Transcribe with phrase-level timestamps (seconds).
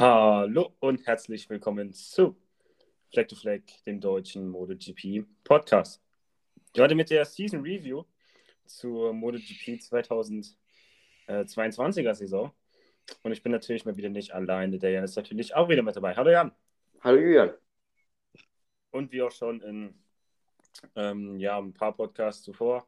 [0.00, 2.34] Hallo und herzlich willkommen zu
[3.10, 6.02] Fleck to Fleck, dem deutschen MotoGP Podcast.
[6.74, 8.04] Heute mit der Season Review
[8.64, 12.50] zur MotoGP 2022er Saison.
[13.22, 14.78] Und ich bin natürlich mal wieder nicht alleine.
[14.78, 16.16] Der Jan ist natürlich auch wieder mit dabei.
[16.16, 16.50] Hallo Jan.
[17.02, 17.52] Hallo Julian.
[18.92, 20.02] Und wie auch schon in
[20.96, 22.86] ähm, ja, ein paar Podcasts zuvor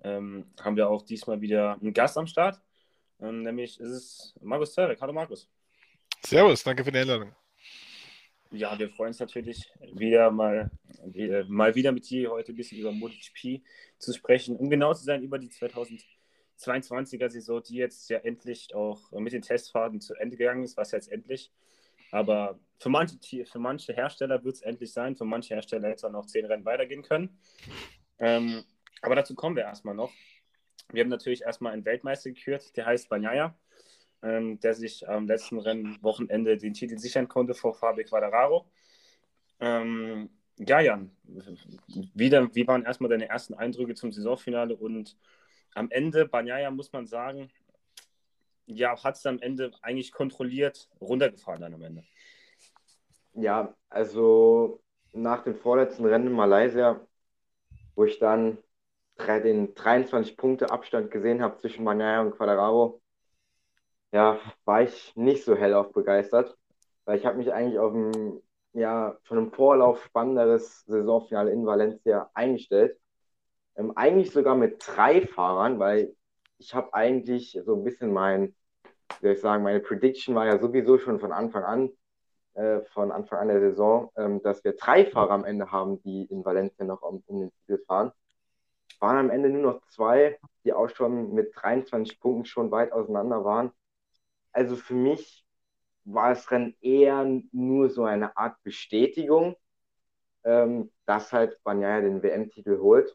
[0.00, 2.62] ähm, haben wir auch diesmal wieder einen Gast am Start.
[3.20, 5.02] Ähm, nämlich ist es Markus Zerek.
[5.02, 5.50] Hallo Markus.
[6.24, 7.34] Servus, danke für die Einladung.
[8.50, 10.70] Ja, wir freuen uns natürlich wieder mal,
[11.48, 13.62] mal wieder mit dir heute ein bisschen über MotoGP
[13.98, 19.10] zu sprechen, um genau zu sein über die 2022er Saison, die jetzt ja endlich auch
[19.12, 21.52] mit den Testfahrten zu Ende gegangen ist, was jetzt endlich.
[22.12, 26.12] Aber für manche, für manche Hersteller wird es endlich sein, für manche Hersteller es auch
[26.12, 27.38] noch zehn Rennen weitergehen können.
[28.18, 28.64] Ähm,
[29.02, 30.12] aber dazu kommen wir erstmal noch.
[30.92, 33.56] Wir haben natürlich erstmal einen Weltmeister gekürt, der heißt Banyaya
[34.26, 38.66] ähm, der sich am letzten Rennwochenende den Titel sichern konnte vor Fabio Quadraro.
[39.60, 41.10] Ähm, ja, Jan,
[42.14, 45.16] wie, wie waren erstmal deine ersten Eindrücke zum Saisonfinale und
[45.74, 47.50] am Ende, Banyaya muss man sagen,
[48.66, 52.04] ja, hat es am Ende eigentlich kontrolliert runtergefahren dann am Ende.
[53.34, 57.00] Ja, also nach dem vorletzten Rennen in Malaysia,
[57.94, 58.58] wo ich dann
[59.18, 63.00] den 23 Punkte Abstand gesehen habe zwischen Banyaya und Quadraro,
[64.12, 66.56] ja, war ich nicht so hellauf begeistert,
[67.04, 68.40] weil ich habe mich eigentlich auf ein,
[68.72, 72.98] ja, von einem Vorlauf spannenderes Saisonfinale in Valencia eingestellt.
[73.76, 76.14] Ähm, eigentlich sogar mit drei Fahrern, weil
[76.58, 78.54] ich habe eigentlich so ein bisschen mein,
[79.20, 81.90] wie soll ich sagen, meine Prediction war ja sowieso schon von Anfang an,
[82.54, 86.24] äh, von Anfang an der Saison, ähm, dass wir drei Fahrer am Ende haben, die
[86.24, 88.12] in Valencia noch um, um den Titel fahren.
[89.00, 93.44] Waren am Ende nur noch zwei, die auch schon mit 23 Punkten schon weit auseinander
[93.44, 93.72] waren
[94.56, 95.44] also für mich
[96.04, 99.56] war es dann eher nur so eine Art Bestätigung,
[100.44, 103.12] ähm, dass halt Banyaya den WM-Titel holt.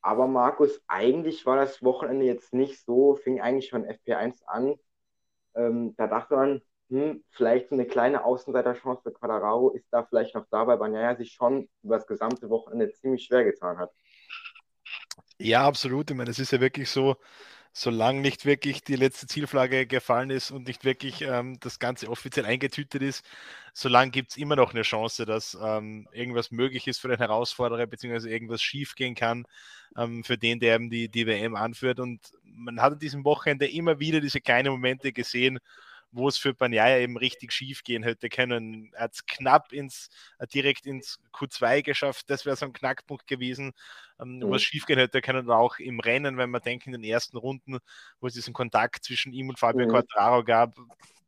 [0.00, 4.76] Aber Markus, eigentlich war das Wochenende jetzt nicht so, fing eigentlich von FP1 an.
[5.56, 10.34] Ähm, da dachte man, hm, vielleicht so eine kleine Außenseiterchance für Quadraro ist da vielleicht
[10.36, 13.92] noch da, weil Banyaya sich schon über das gesamte Wochenende ziemlich schwer getan hat.
[15.38, 16.10] Ja, absolut.
[16.10, 17.16] Ich meine, es ist ja wirklich so,
[17.80, 22.44] solange nicht wirklich die letzte Zielflagge gefallen ist und nicht wirklich ähm, das Ganze offiziell
[22.44, 23.24] eingetütet ist,
[23.72, 27.86] solange gibt es immer noch eine Chance, dass ähm, irgendwas möglich ist für den Herausforderer,
[27.86, 29.46] beziehungsweise irgendwas schief gehen kann
[29.96, 32.00] ähm, für den, der eben die, die WM anführt.
[32.00, 35.60] Und man hat an diesem Wochenende immer wieder diese kleinen Momente gesehen,
[36.10, 38.90] wo es für Banyaya eben richtig schief gehen hätte können.
[38.94, 40.08] Er hat es knapp ins,
[40.38, 43.72] äh, direkt ins Q2 geschafft, das wäre so ein Knackpunkt gewesen,
[44.20, 44.50] ähm, mhm.
[44.50, 45.50] was schief gehen hätte können.
[45.50, 47.78] auch im Rennen, wenn man denkt, in den ersten Runden,
[48.20, 49.90] wo es diesen Kontakt zwischen ihm und Fabio mhm.
[49.90, 50.74] Quattraro gab,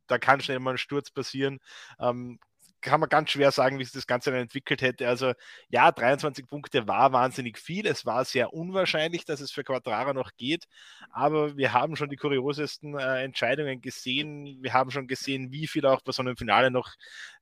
[0.07, 1.59] da kann schnell mal ein Sturz passieren.
[1.99, 2.39] Ähm,
[2.81, 5.07] kann man ganz schwer sagen, wie sich das Ganze dann entwickelt hätte.
[5.07, 5.33] Also
[5.69, 7.85] ja, 23 Punkte war wahnsinnig viel.
[7.87, 10.65] Es war sehr unwahrscheinlich, dass es für Quadrara noch geht.
[11.11, 14.59] Aber wir haben schon die kuriosesten äh, Entscheidungen gesehen.
[14.61, 16.89] Wir haben schon gesehen, wie viel auch bei so einem Finale noch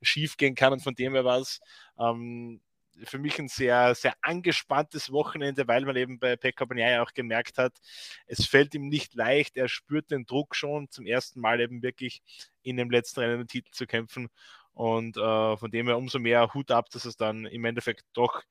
[0.02, 0.74] schief gehen kann.
[0.74, 1.60] Und von dem her war es
[2.00, 2.62] ähm,
[3.06, 7.58] für mich ein sehr, sehr angespanntes Wochenende, weil man eben bei Pekka Bagnaia auch gemerkt
[7.58, 7.74] hat,
[8.28, 9.58] es fällt ihm nicht leicht.
[9.58, 12.22] Er spürt den Druck schon zum ersten Mal eben wirklich
[12.62, 14.30] in dem letzten Rennen den Titel zu kämpfen.
[14.80, 18.44] Und äh, von dem her umso mehr Hut ab, dass es dann im Endeffekt doch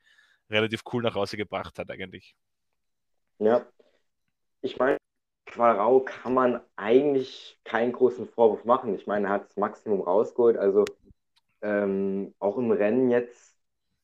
[0.50, 2.34] relativ cool nach Hause gebracht hat, eigentlich.
[3.38, 3.64] Ja,
[4.60, 4.98] ich meine,
[5.46, 8.94] Quadrao kann man eigentlich keinen großen Vorwurf machen.
[8.94, 10.58] Ich meine, er hat das Maximum rausgeholt.
[10.58, 10.84] Also
[11.62, 13.56] ähm, auch im Rennen jetzt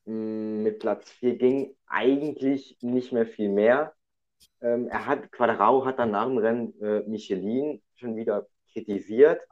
[0.06, 3.93] mh, mm, mit Platz 4 ging eigentlich nicht mehr viel mehr.
[4.62, 9.46] Ähm, er hat, Quadrao hat dann nach dem Rennen äh, Michelin schon wieder kritisiert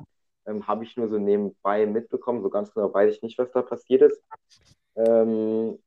[0.46, 2.42] ähm, habe ich nur so nebenbei mitbekommen.
[2.42, 4.22] So ganz genau weiß ich nicht, was da passiert ist.
[4.96, 5.78] Ähm,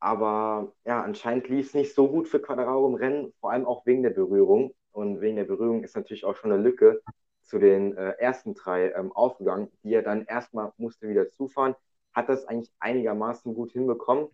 [0.00, 3.84] aber ja, anscheinend lief es nicht so gut für Quadraro im Rennen, vor allem auch
[3.86, 4.74] wegen der Berührung.
[4.92, 7.02] Und wegen der Berührung ist natürlich auch schon eine Lücke
[7.42, 11.74] zu den äh, ersten drei ähm, aufgegangen, die er dann erstmal musste wieder zufahren.
[12.12, 14.28] Hat das eigentlich einigermaßen gut hinbekommen.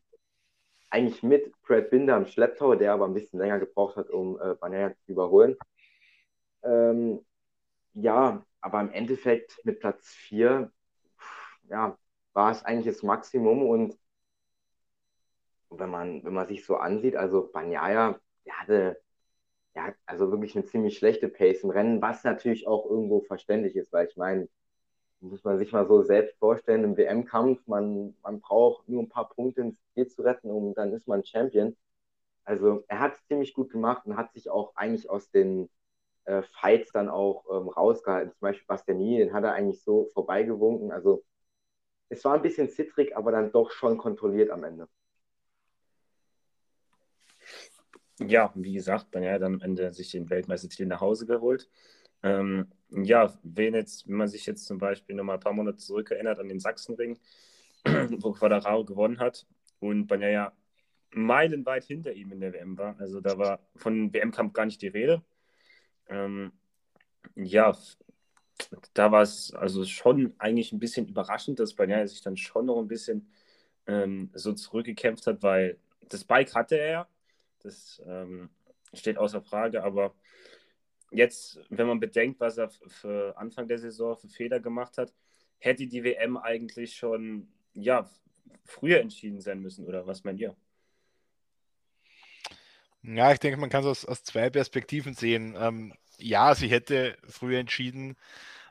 [0.90, 4.54] Eigentlich mit Brad Binder am Schlepptau, der aber ein bisschen länger gebraucht hat, um äh,
[4.54, 5.56] Banana zu überholen.
[6.62, 7.20] Ähm,
[7.94, 10.72] ja, aber im Endeffekt mit Platz 4,
[11.68, 11.98] ja,
[12.32, 13.98] war es eigentlich das Maximum und
[15.70, 19.02] wenn man, wenn man sich so ansieht, also Banyaya, der hatte
[19.74, 23.92] ja, also wirklich eine ziemlich schlechte Pace im Rennen, was natürlich auch irgendwo verständlich ist,
[23.92, 24.48] weil ich meine,
[25.20, 29.28] muss man sich mal so selbst vorstellen, im WM-Kampf, man, man braucht nur ein paar
[29.30, 31.76] Punkte ins Spiel zu retten und dann ist man Champion.
[32.44, 35.70] Also er hat es ziemlich gut gemacht und hat sich auch eigentlich aus den
[36.24, 38.32] äh, Fights dann auch ähm, rausgehalten.
[38.32, 40.92] Zum Beispiel Bastiani, den hat er eigentlich so vorbeigewunken.
[40.92, 41.24] Also
[42.08, 44.88] es war ein bisschen zittrig, aber dann doch schon kontrolliert am Ende.
[48.20, 51.68] Ja, wie gesagt, dann ja dann am Ende sich den Weltmeistertitel nach Hause geholt.
[52.22, 56.10] Ähm, ja, wenn, jetzt, wenn man sich jetzt zum Beispiel nochmal ein paar Monate zurück
[56.10, 57.18] erinnert an den Sachsenring,
[57.84, 59.46] wo Quadraro gewonnen hat
[59.80, 60.52] und Banja ja
[61.10, 62.98] meilenweit hinter ihm in der WM war.
[62.98, 65.22] Also da war von WM-Kampf gar nicht die Rede.
[66.08, 66.52] Ähm,
[67.36, 67.76] ja,
[68.94, 72.78] da war es also schon eigentlich ein bisschen überraschend, dass Banja sich dann schon noch
[72.78, 73.28] ein bisschen
[73.86, 75.78] ähm, so zurückgekämpft hat, weil
[76.08, 77.08] das Bike hatte er,
[77.60, 78.50] das ähm,
[78.92, 80.14] steht außer Frage, aber
[81.10, 85.12] jetzt, wenn man bedenkt, was er für Anfang der Saison für Fehler gemacht hat,
[85.58, 88.08] hätte die WM eigentlich schon ja,
[88.64, 90.56] früher entschieden sein müssen, oder was meint ihr?
[93.06, 95.54] Ja, ich denke, man kann es aus, aus zwei Perspektiven sehen.
[95.58, 98.16] Ähm, ja, sie hätte früher entschieden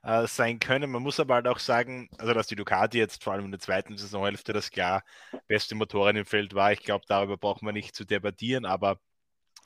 [0.03, 0.91] äh, sein können.
[0.91, 3.59] Man muss aber halt auch sagen, also dass die Ducati jetzt vor allem in der
[3.59, 5.03] zweiten Saisonhälfte das klar
[5.47, 6.71] beste Motorrad im Feld war.
[6.73, 8.99] Ich glaube, darüber braucht man nicht zu debattieren, aber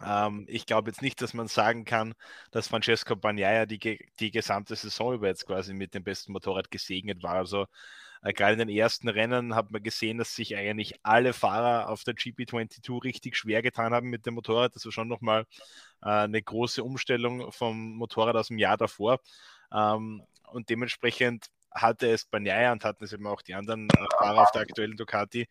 [0.03, 2.13] ähm, ich glaube jetzt nicht, dass man sagen kann,
[2.51, 3.79] dass Francesco Bagnaia die,
[4.19, 7.35] die gesamte Saison über jetzt quasi mit dem besten Motorrad gesegnet war.
[7.35, 7.67] Also
[8.31, 12.15] gerade in den ersten Rennen hat man gesehen, dass sich eigentlich alle Fahrer auf der
[12.15, 14.75] GP22 richtig schwer getan haben mit dem Motorrad.
[14.75, 15.45] Das war schon nochmal
[16.01, 19.19] äh, eine große Umstellung vom Motorrad aus dem Jahr davor.
[19.73, 24.43] Ähm, und dementsprechend hatte es Bagnaia und hatten es eben auch die anderen äh, Fahrer
[24.43, 25.47] auf der aktuellen Ducati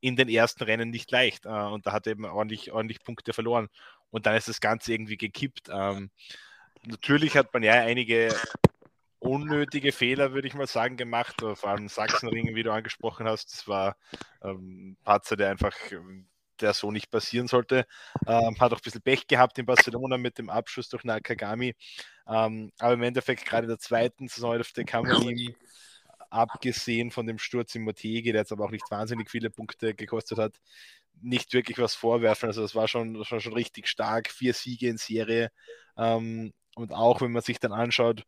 [0.00, 1.46] in den ersten Rennen nicht leicht.
[1.46, 3.68] Äh, und da hat er eben ordentlich, ordentlich Punkte verloren.
[4.10, 5.68] Und dann ist das Ganze irgendwie gekippt.
[5.72, 6.10] Ähm,
[6.84, 8.34] natürlich hat ja einige
[9.20, 11.36] unnötige Fehler, würde ich mal sagen, gemacht.
[11.40, 13.52] Vor allem Sachsenring, wie du angesprochen hast.
[13.52, 13.96] Das war
[14.42, 15.76] ähm, Patzer, der einfach
[16.60, 17.86] der so nicht passieren sollte.
[18.26, 21.74] Ähm, hat auch ein bisschen Pech gehabt in Barcelona mit dem Abschuss durch Nakagami.
[22.26, 25.54] Ähm, aber im Endeffekt, gerade in der zweiten Saisonhälfte kann man ihm
[26.30, 30.38] abgesehen von dem Sturz im Motegi, der jetzt aber auch nicht wahnsinnig viele Punkte gekostet
[30.38, 30.60] hat,
[31.20, 32.48] nicht wirklich was vorwerfen.
[32.48, 34.30] Also das war schon, das schon richtig stark.
[34.30, 35.50] Vier Siege in Serie.
[35.96, 38.24] Ähm, und auch wenn man sich dann anschaut,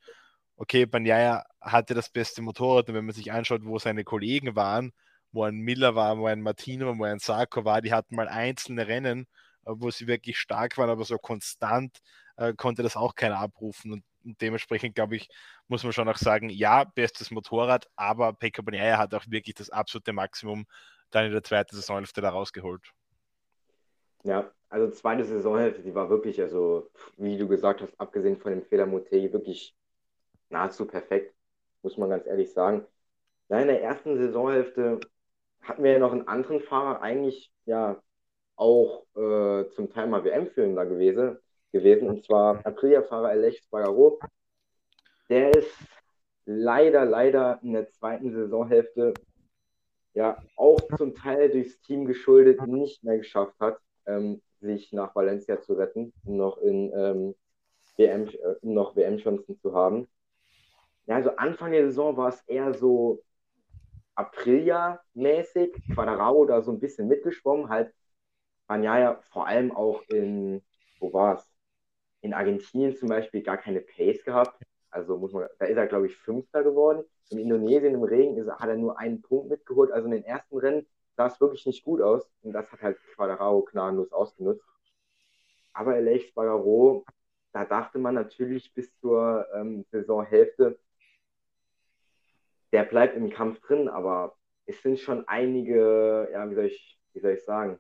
[0.63, 4.93] okay, Banyaya hatte das beste Motorrad und wenn man sich anschaut, wo seine Kollegen waren,
[5.33, 8.87] wo ein Miller war, wo ein Martino, wo ein Sarko war, die hatten mal einzelne
[8.87, 9.27] Rennen,
[9.67, 11.99] äh, wo sie wirklich stark waren, aber so konstant
[12.37, 13.93] äh, konnte das auch keiner abrufen.
[13.93, 15.29] Und dementsprechend, glaube ich,
[15.67, 19.71] muss man schon auch sagen, ja, bestes Motorrad, aber Pekka Bagnaia hat auch wirklich das
[19.71, 20.67] absolute Maximum
[21.11, 22.83] dann in der zweiten Saisonhälfte da rausgeholt.
[24.23, 28.63] Ja, also zweite Saisonhälfte, die war wirklich, also wie du gesagt hast, abgesehen von dem
[28.63, 29.75] Fehler Motegi, wirklich
[30.53, 31.35] nahezu perfekt,
[31.83, 32.87] muss man ganz ehrlich sagen.
[33.49, 35.01] Ja, in der ersten Saisonhälfte
[35.63, 38.03] hatten wir ja noch einen anderen Fahrer, eigentlich ja
[38.57, 41.39] auch äh, zum Teil mal WM-Führender gewesen,
[41.73, 44.21] gewesen, und zwar Aprilia-Fahrer Aleix Spargaro.
[45.29, 45.73] Der ist
[46.45, 49.15] leider, leider in der zweiten Saisonhälfte
[50.15, 55.61] ja auch zum Teil durchs Team geschuldet nicht mehr geschafft hat, ähm, sich nach Valencia
[55.61, 57.35] zu retten, um noch in ähm,
[57.97, 60.09] WM, äh, noch WM-Chancen zu haben.
[61.07, 63.23] Ja, also Anfang der Saison war es eher so
[64.17, 67.93] Aprilia-mäßig, Quadraro da so ein bisschen mitgeschwommen, halt
[68.69, 70.63] Banyaya vor allem auch in,
[71.01, 71.49] wo war es?
[72.23, 74.61] in Argentinien zum Beispiel gar keine Pace gehabt.
[74.91, 77.05] Also muss man, da ist er, glaube ich, Fünfter geworden.
[77.31, 79.93] In Indonesien im Regen ist, hat er nur einen Punkt mitgeholt.
[79.93, 82.31] Also in den ersten Rennen sah es wirklich nicht gut aus.
[82.43, 84.65] Und das hat halt Quadraro gnadenlos ausgenutzt.
[85.75, 87.05] Aber Aleix Spargaro,
[87.53, 90.79] da dachte man natürlich bis zur ähm, Saisonhälfte,
[92.73, 94.37] der bleibt im Kampf drin, aber
[94.67, 97.79] es sind schon einige, ja, wie soll ich, wie soll ich sagen,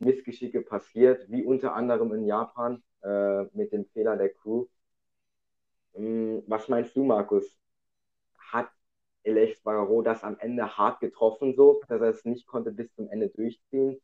[0.00, 4.66] Missgeschicke passiert, wie unter anderem in Japan äh, mit dem Fehler der Crew.
[5.94, 7.56] Ähm, was meinst du, Markus?
[8.52, 8.70] Hat
[9.24, 13.08] Elech Bararo das am Ende hart getroffen, so, dass er es nicht konnte bis zum
[13.10, 14.00] Ende durchziehen?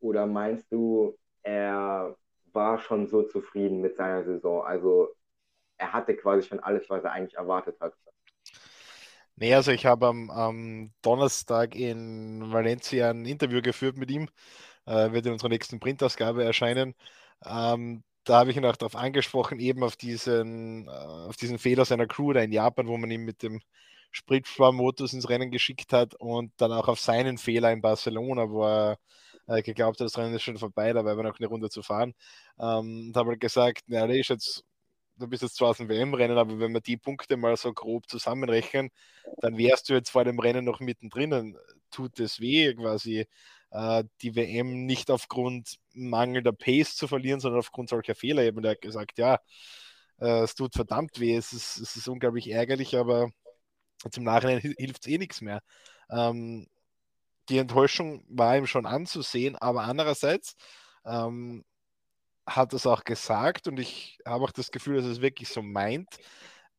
[0.00, 2.16] Oder meinst du, er
[2.52, 4.64] war schon so zufrieden mit seiner Saison?
[4.64, 5.10] Also
[5.78, 7.94] er hatte quasi schon alles, was er eigentlich erwartet hat.
[9.40, 14.28] Nee, also ich habe am, am, Donnerstag in Valencia ein Interview geführt mit ihm,
[14.86, 16.94] äh, wird in unserer nächsten Printausgabe erscheinen.
[17.44, 21.86] Ähm, da habe ich ihn auch darauf angesprochen, eben auf diesen, äh, auf diesen Fehler
[21.86, 23.60] seiner Crew da in Japan, wo man ihn mit dem
[24.12, 28.98] Spritsparmodus ins Rennen geschickt hat und dann auch auf seinen Fehler in Barcelona, wo er
[29.46, 32.14] äh, geglaubt hat, das Rennen ist schon vorbei, da war noch eine Runde zu fahren.
[32.58, 34.64] Ähm, und habe halt gesagt, na, der ist jetzt,
[35.20, 38.08] du bist jetzt zwar aus dem WM-Rennen, aber wenn wir die Punkte mal so grob
[38.08, 38.90] zusammenrechnen,
[39.38, 41.56] dann wärst du jetzt vor dem Rennen noch mittendrin.
[41.90, 43.26] Tut es weh, quasi
[43.70, 48.46] äh, die WM nicht aufgrund mangelnder Pace zu verlieren, sondern aufgrund solcher Fehler.
[48.46, 49.38] Habe mir gesagt, ja,
[50.20, 53.30] äh, es tut verdammt weh, es ist, es ist unglaublich ärgerlich, aber
[54.10, 55.60] zum Nachhinein hilft es eh nichts mehr.
[56.10, 56.66] Ähm,
[57.48, 60.56] die Enttäuschung war ihm schon anzusehen, aber andererseits
[61.04, 61.64] ähm,
[62.56, 66.08] hat es auch gesagt und ich habe auch das Gefühl, dass es wirklich so meint,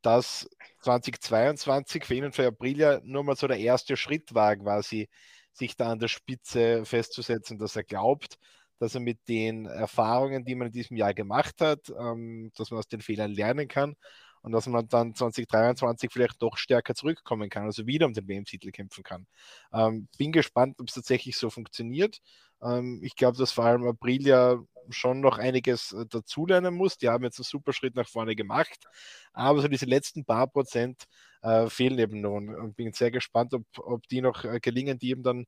[0.02, 0.50] dass
[0.82, 5.10] 2022 für ihn und für Aprilia nur mal so der erste Schritt war, quasi
[5.54, 8.38] sich da an der Spitze festzusetzen, dass er glaubt,
[8.80, 12.80] dass er mit den Erfahrungen, die man in diesem Jahr gemacht hat, ähm, dass man
[12.80, 13.96] aus den Fehlern lernen kann
[14.42, 18.72] und dass man dann 2023 vielleicht doch stärker zurückkommen kann, also wieder um den WM-Titel
[18.72, 19.28] kämpfen kann.
[19.74, 22.20] Ähm, bin gespannt, ob es tatsächlich so funktioniert.
[22.62, 26.98] Ähm, ich glaube, dass vor allem Aprilia schon noch einiges äh, dazulernen muss.
[26.98, 28.86] Die haben jetzt einen super Schritt nach vorne gemacht,
[29.34, 31.04] aber so diese letzten paar Prozent
[31.42, 35.10] äh, fehlen eben noch und bin sehr gespannt, ob, ob die noch äh, gelingen, die
[35.10, 35.46] eben dann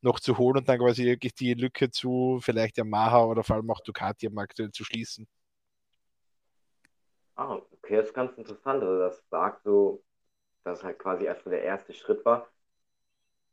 [0.00, 3.70] noch zu holen und dann quasi wirklich die Lücke zu vielleicht Yamaha oder vor allem
[3.70, 5.26] auch Ducati aktuell zu schließen.
[7.36, 8.82] Ah, okay, das ist ganz interessant.
[8.82, 10.02] Also das sagt so,
[10.64, 12.48] dass halt quasi erst so der erste Schritt war.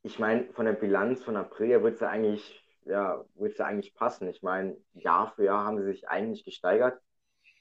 [0.03, 3.93] Ich meine, von der Bilanz von April wird es ja eigentlich, ja, wird ja eigentlich
[3.95, 4.27] passen.
[4.29, 7.00] Ich meine, Jahr für Jahr haben sie sich eigentlich gesteigert.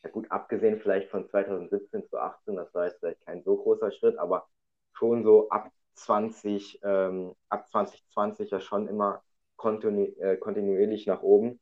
[0.03, 3.93] Ja gut, abgesehen vielleicht von 2017 zu 18, das war jetzt vielleicht kein so großer
[3.93, 4.49] Schritt, aber
[4.95, 9.23] schon so ab 20, ähm, ab 2020 ja schon immer
[9.57, 11.61] kontinu äh, kontinuierlich nach oben.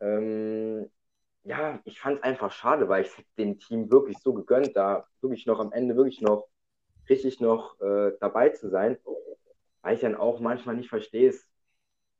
[0.00, 0.90] Ähm,
[1.46, 5.46] ja, ich fand es einfach schade, weil ich dem Team wirklich so gegönnt, da wirklich
[5.46, 6.48] noch am Ende wirklich noch
[7.08, 8.98] richtig noch äh, dabei zu sein.
[9.82, 11.32] Weil ich dann auch manchmal nicht verstehe,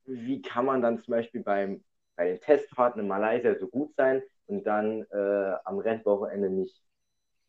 [0.05, 1.83] wie kann man dann zum Beispiel beim,
[2.15, 6.81] bei den Testfahrten in Malaysia so gut sein und dann äh, am Rennwochenende nicht.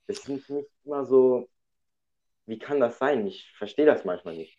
[0.07, 0.50] Das ist nicht
[0.84, 1.48] immer so,
[2.48, 3.27] wie kann das sein?
[3.27, 4.57] Ich verstehe das manchmal nicht.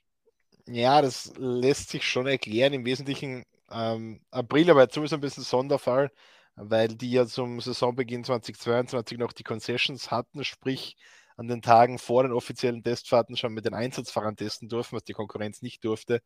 [0.68, 2.74] Ja, das lässt sich schon erklären.
[2.74, 6.12] Im Wesentlichen, ähm, April war jetzt sowieso ein bisschen Sonderfall
[6.60, 10.96] weil die ja zum Saisonbeginn 2022 noch die Concessions hatten, sprich
[11.36, 15.12] an den Tagen vor den offiziellen Testfahrten schon mit den Einsatzfahrern testen durften, was die
[15.12, 16.20] Konkurrenz nicht durfte,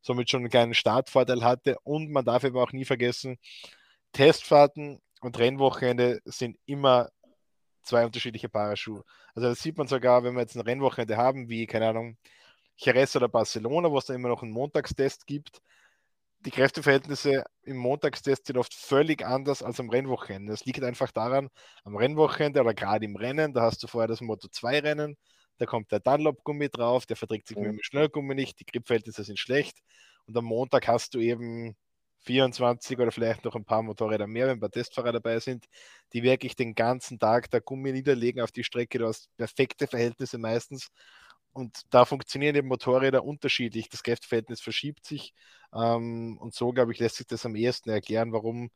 [0.00, 1.76] somit schon einen kleinen Startvorteil hatte.
[1.82, 3.38] Und man darf eben auch nie vergessen,
[4.12, 7.10] Testfahrten und Rennwochenende sind immer
[7.82, 9.04] zwei unterschiedliche Paar Schuhe.
[9.34, 12.16] Also das sieht man sogar, wenn wir jetzt ein Rennwochenende haben, wie, keine Ahnung,
[12.76, 15.60] Jerez oder Barcelona, wo es dann immer noch einen Montagstest gibt,
[16.44, 20.52] die Kräfteverhältnisse im Montagstest sind oft völlig anders als am Rennwochenende.
[20.52, 21.48] Das liegt einfach daran,
[21.84, 25.16] am Rennwochenende oder gerade im Rennen, da hast du vorher das Moto 2 Rennen,
[25.58, 27.62] da kommt der Dunlop-Gummi drauf, der verträgt sich mhm.
[27.62, 29.78] mit dem Schnellgummi nicht, die Gripverhältnisse sind schlecht
[30.26, 31.76] und am Montag hast du eben
[32.24, 35.66] 24 oder vielleicht noch ein paar Motorräder mehr, wenn ein paar Testfahrer dabei sind,
[36.12, 38.98] die wirklich den ganzen Tag der Gummi niederlegen auf die Strecke.
[38.98, 40.88] Du hast perfekte Verhältnisse meistens
[41.52, 43.88] und da funktionieren eben Motorräder unterschiedlich.
[43.88, 45.34] Das Kräfteverhältnis verschiebt sich.
[45.74, 48.70] Ähm, und so, glaube ich, lässt sich das am ehesten erklären, warum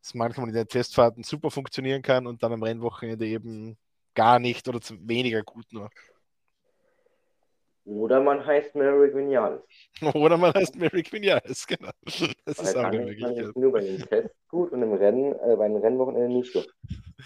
[0.00, 3.76] es manchmal in den Testfahrten super funktionieren kann und dann am Rennwochenende eben
[4.14, 5.90] gar nicht oder weniger gut nur.
[7.84, 9.62] Oder man heißt Merrick Vinales.
[10.14, 11.90] Oder man heißt Merrick Vinales, genau.
[12.44, 13.56] Das Weil ist auch eine Möglichkeit.
[13.56, 16.62] Nur bei den Tests gut und im Rennen, äh, bei den Rennwochenende nicht so.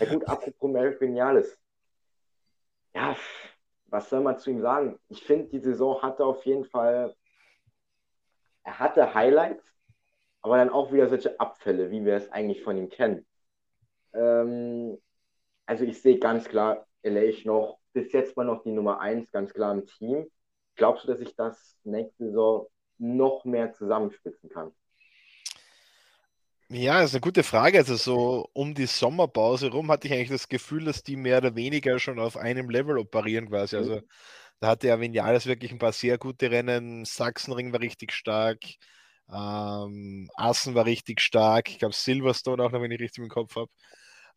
[0.00, 1.58] Ja gut, apropos Merrick Vinales.
[2.94, 3.14] Ja,
[3.96, 4.98] was soll man zu ihm sagen?
[5.08, 7.14] Ich finde, die Saison hatte auf jeden Fall,
[8.62, 9.64] er hatte Highlights,
[10.42, 13.26] aber dann auch wieder solche Abfälle, wie wir es eigentlich von ihm kennen.
[14.12, 14.98] Ähm,
[15.64, 19.54] also ich sehe ganz klar LA noch bis jetzt mal noch die Nummer 1 ganz
[19.54, 20.30] klar im Team.
[20.74, 24.72] Glaubst du, dass ich das nächste Saison noch mehr zusammenspitzen kann?
[26.68, 27.78] Ja, das ist eine gute Frage.
[27.78, 31.54] Also so um die Sommerpause rum hatte ich eigentlich das Gefühl, dass die mehr oder
[31.54, 33.76] weniger schon auf einem Level operieren quasi.
[33.76, 34.02] Also mhm.
[34.60, 37.04] da hatte ja Vinales wirklich ein paar sehr gute Rennen.
[37.04, 38.58] Sachsenring war richtig stark.
[39.32, 41.70] Ähm, Assen war richtig stark.
[41.70, 43.70] Ich glaube Silverstone auch noch, wenn ich richtig im Kopf habe.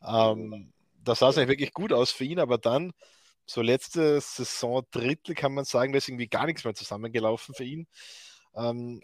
[0.05, 2.93] Ähm, da sah es eigentlich wirklich gut aus für ihn, aber dann
[3.45, 7.63] so letzte Saison Drittel kann man sagen, da ist irgendwie gar nichts mehr zusammengelaufen für
[7.63, 7.87] ihn.
[8.55, 9.01] Ähm,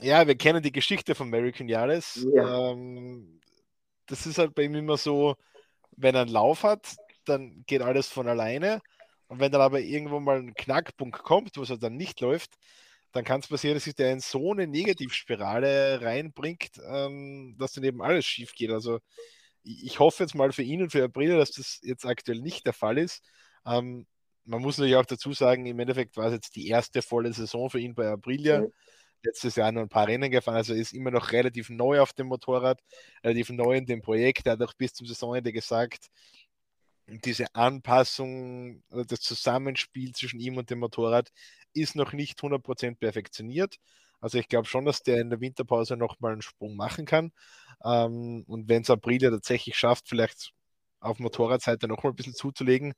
[0.00, 2.26] ja, wir kennen die Geschichte von American Yaris.
[2.34, 2.70] Ja.
[2.72, 3.40] Ähm,
[4.06, 5.36] das ist halt bei ihm immer so,
[5.96, 8.80] wenn er einen Lauf hat, dann geht alles von alleine.
[9.28, 12.52] Und wenn dann aber irgendwo mal ein Knackpunkt kommt, wo es dann nicht läuft,
[13.12, 17.84] dann kann es passieren, dass sich der in so eine Negativspirale reinbringt, ähm, dass dann
[17.84, 18.70] eben alles schief geht.
[18.70, 18.98] Also
[19.62, 22.72] ich hoffe jetzt mal für ihn und für April, dass das jetzt aktuell nicht der
[22.72, 23.22] Fall ist.
[23.64, 24.06] Ähm,
[24.44, 27.70] man muss natürlich auch dazu sagen, im Endeffekt war es jetzt die erste volle Saison
[27.70, 28.60] für ihn bei Aprilia.
[28.62, 28.72] Mhm.
[29.24, 32.26] Letztes Jahr nur ein paar Rennen gefahren, also ist immer noch relativ neu auf dem
[32.28, 32.80] Motorrad,
[33.24, 34.46] relativ neu in dem Projekt.
[34.46, 36.10] Er hat auch bis zum Saisonende gesagt,
[37.06, 41.30] diese Anpassung, das Zusammenspiel zwischen ihm und dem Motorrad
[41.74, 43.76] ist noch nicht 100% perfektioniert.
[44.20, 47.32] Also ich glaube schon, dass der in der Winterpause nochmal einen Sprung machen kann.
[47.84, 50.52] Ähm, und wenn es Aprilia tatsächlich schafft, vielleicht
[51.00, 52.94] auf Motorradseite nochmal ein bisschen zuzulegen,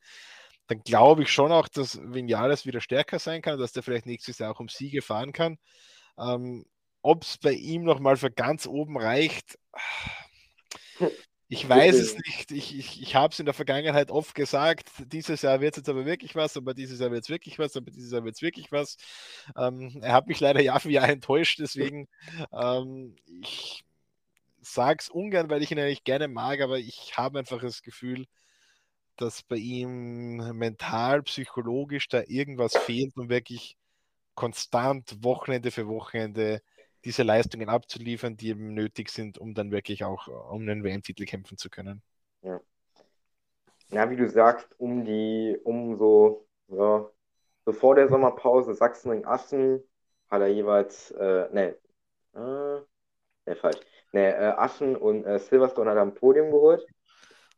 [0.68, 4.38] dann glaube ich schon auch, dass Vinales wieder stärker sein kann, dass der vielleicht nächstes
[4.38, 5.58] Jahr auch um Siege fahren kann.
[6.18, 6.64] Ähm,
[7.02, 9.58] Ob es bei ihm nochmal für ganz oben reicht,
[11.48, 12.50] ich weiß es nicht.
[12.50, 15.88] Ich, ich, ich habe es in der Vergangenheit oft gesagt, dieses Jahr wird es jetzt
[15.88, 18.42] aber wirklich was, aber dieses Jahr wird es wirklich was, aber dieses Jahr wird es
[18.42, 18.96] wirklich was.
[19.56, 22.08] Ähm, er hat mich leider Jahr für Jahr enttäuscht, deswegen
[22.52, 23.84] ähm, ich
[24.62, 28.26] sage es ungern, weil ich ihn eigentlich gerne mag, aber ich habe einfach das Gefühl,
[29.16, 33.76] dass bei ihm mental, psychologisch da irgendwas fehlt und wirklich
[34.36, 36.62] konstant Wochenende für Wochenende
[37.04, 41.56] diese Leistungen abzuliefern, die eben nötig sind, um dann wirklich auch um einen WM-Titel kämpfen
[41.56, 42.02] zu können.
[42.42, 42.60] Ja.
[43.90, 47.08] ja, wie du sagst, um die, um so, ja,
[47.64, 49.82] so vor der Sommerpause Sachsenring Assen
[50.30, 51.76] hat er jeweils, äh, ne,
[52.34, 52.80] äh,
[53.46, 53.78] ne, falsch,
[54.12, 56.84] ne, äh, Assen und äh, Silverstone hat er am Podium geholt.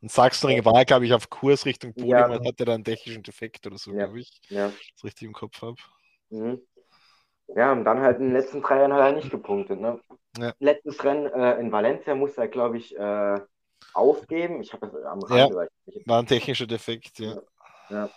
[0.00, 2.26] Und Sachsenring war, glaube ich, auf Kurs Richtung Podium ja.
[2.26, 4.04] und hatte da einen technischen Defekt oder so, ja.
[4.04, 4.40] glaube ich.
[4.48, 4.70] Ja.
[4.94, 5.76] Das richtig im Kopf habe.
[6.30, 6.60] Mhm.
[7.54, 9.80] Ja, und dann halt in den letzten drei Jahren hat er nicht gepunktet.
[9.80, 10.00] Ne?
[10.38, 10.52] Ja.
[10.58, 13.40] Letztes Rennen äh, in Valencia musste er, glaube ich, äh,
[13.94, 14.60] aufgeben.
[14.60, 15.68] Ich habe das am Rande.
[15.86, 17.40] Ja, war ein technischer Defekt, ja.
[17.88, 18.10] ja.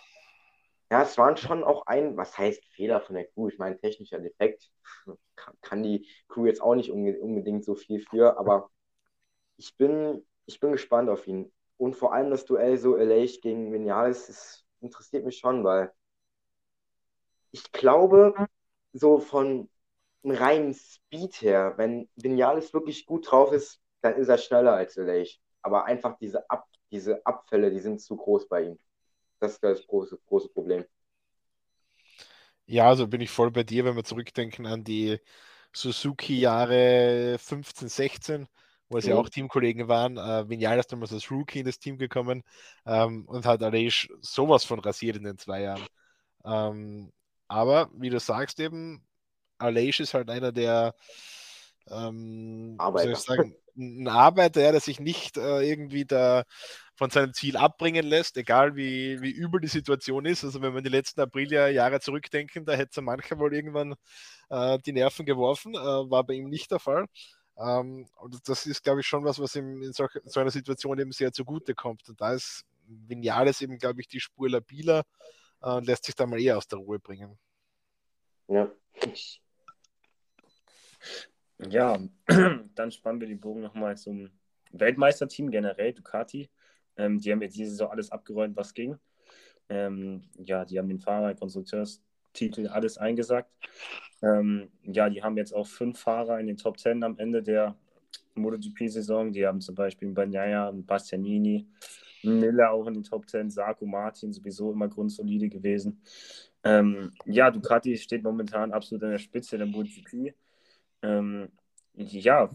[0.90, 3.48] Ja, es waren schon auch ein, was heißt Fehler von der Crew?
[3.48, 4.70] Ich meine, technischer Defekt
[5.36, 8.70] kann, kann die Crew jetzt auch nicht unbedingt so viel für, aber
[9.56, 11.50] ich bin, ich bin gespannt auf ihn.
[11.78, 15.90] Und vor allem das Duell so LA gegen Vinales, das interessiert mich schon, weil
[17.52, 18.34] ich glaube,
[18.92, 19.68] so von
[20.24, 24.96] einem reinen Speed her, wenn Vinales wirklich gut drauf ist, dann ist er schneller als
[24.96, 25.40] Leich.
[25.62, 28.78] Aber einfach diese, Ab diese Abfälle, die sind zu groß bei ihm.
[29.40, 30.84] Das ist das große, große Problem.
[32.66, 35.18] Ja, also bin ich voll bei dir, wenn wir zurückdenken an die
[35.72, 38.48] Suzuki-Jahre 15, 16,
[38.88, 39.10] wo es mhm.
[39.10, 40.16] ja auch Teamkollegen waren.
[40.16, 42.44] Äh, Vinales damals als Rookie in das Team gekommen
[42.86, 45.86] ähm, und hat Aleix sowas von rasiert in den zwei Jahren.
[46.44, 47.12] Ähm,
[47.52, 49.04] aber wie du sagst eben,
[49.58, 50.94] Aleix ist halt einer der
[51.90, 53.14] ähm, Arbeiter.
[53.14, 56.44] Sagen, ein Arbeiter, der sich nicht äh, irgendwie da
[56.96, 60.44] von seinem Ziel abbringen lässt, egal wie, wie übel die Situation ist.
[60.44, 63.94] Also wenn wir die letzten Aprilia-Jahre zurückdenken, da hätte mancher wohl irgendwann
[64.48, 67.06] äh, die Nerven geworfen, äh, war bei ihm nicht der Fall.
[67.58, 70.98] Ähm, und das ist, glaube ich, schon was, was ihm in so, so einer Situation
[70.98, 72.08] eben sehr zugute kommt.
[72.08, 75.02] Und da ist Vinales eben, glaube ich, die Spur labiler
[75.62, 77.38] äh, lässt sich da mal eher aus der Ruhe bringen.
[78.48, 78.70] Ja.
[81.68, 81.98] Ja,
[82.74, 84.30] dann spannen wir den Bogen nochmal zum
[84.72, 86.50] Weltmeisterteam generell, Ducati.
[86.96, 88.98] Ähm, die haben jetzt diese Saison alles abgeräumt, was ging.
[89.68, 93.50] Ähm, ja, die haben den Fahrer, Konstrukteurstitel, alles eingesagt.
[94.22, 97.76] Ähm, ja, die haben jetzt auch fünf Fahrer in den Top Ten am Ende der
[98.34, 99.32] MotoGP-Saison.
[99.32, 101.68] Die haben zum Beispiel Bagnaia, Bastianini,
[102.22, 106.00] Miller auch in den Top Ten, Sarko Martin sowieso immer grundsolide gewesen.
[106.64, 110.34] Ähm, ja, Ducati steht momentan absolut an der Spitze der MotoGP.
[111.02, 111.48] Ähm,
[111.94, 112.50] ja,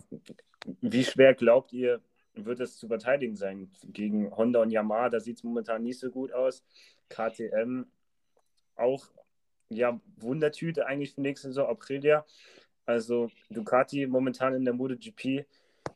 [0.82, 2.02] wie schwer glaubt ihr,
[2.34, 3.70] wird es zu verteidigen sein?
[3.84, 6.64] Gegen Honda und Yamaha, da sieht es momentan nicht so gut aus.
[7.10, 7.86] KTM
[8.76, 9.06] auch,
[9.70, 12.26] ja, Wundertüte eigentlich für nächste Saison, Aprilia.
[12.86, 15.46] Also Ducati momentan in der MotoGP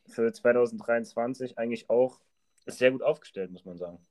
[0.08, 2.20] für 2023 eigentlich auch
[2.66, 4.06] sehr gut aufgestellt, muss man sagen.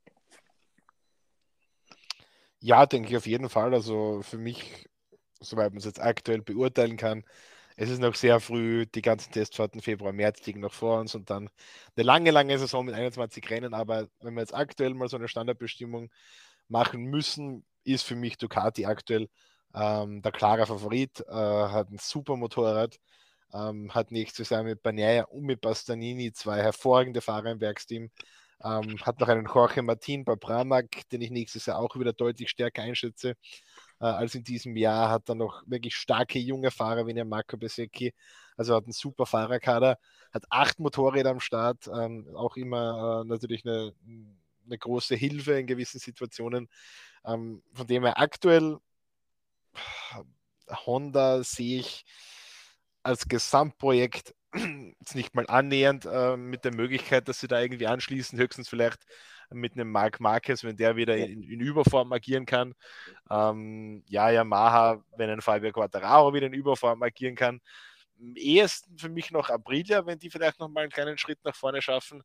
[2.60, 3.72] Ja, denke ich auf jeden Fall.
[3.72, 4.88] Also für mich,
[5.40, 7.24] soweit man es jetzt aktuell beurteilen kann,
[7.76, 11.30] es ist noch sehr früh, die ganzen Testfahrten Februar, März liegen noch vor uns und
[11.30, 11.48] dann
[11.96, 13.72] eine lange, lange Saison mit 21 Rennen.
[13.72, 16.10] Aber wenn wir jetzt aktuell mal so eine Standardbestimmung
[16.68, 19.30] machen müssen, ist für mich Ducati aktuell
[19.74, 22.98] ähm, der klare Favorit, äh, hat ein super Motorrad,
[23.54, 28.10] ähm, hat nächstes Jahr mit Bagnaia und mit Bastanini zwei hervorragende Fahrer im Werksteam.
[28.62, 32.50] Ähm, hat noch einen Jorge Martin bei Pramac, den ich nächstes Jahr auch wieder deutlich
[32.50, 33.30] stärker einschätze
[34.00, 35.10] äh, als in diesem Jahr.
[35.10, 38.12] Hat dann noch wirklich starke junge Fahrer wie der Marco Besecchi.
[38.56, 39.98] Also hat einen super Fahrerkader,
[40.32, 43.94] hat acht Motorräder am Start, ähm, auch immer äh, natürlich eine,
[44.66, 46.68] eine, große Hilfe in gewissen Situationen.
[47.24, 48.78] Ähm, von dem her aktuell
[50.86, 52.04] Honda sehe ich
[53.02, 54.34] als Gesamtprojekt
[55.00, 59.04] jetzt nicht mal annähernd äh, mit der Möglichkeit, dass sie da irgendwie anschließen, höchstens vielleicht
[59.52, 62.74] mit einem Marc Marquez, wenn der wieder in, in Überform agieren kann.
[63.30, 67.60] Ähm, ja, Yamaha, wenn ein Fabio Quattararo wieder in Überform agieren kann.
[68.18, 71.54] Am ehesten für mich noch Aprilia, wenn die vielleicht noch mal einen kleinen Schritt nach
[71.54, 72.22] vorne schaffen.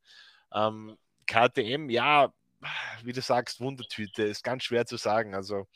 [0.54, 2.32] Ähm, KTM, ja,
[3.04, 5.34] wie du sagst, Wundertüte, ist ganz schwer zu sagen.
[5.36, 5.68] Also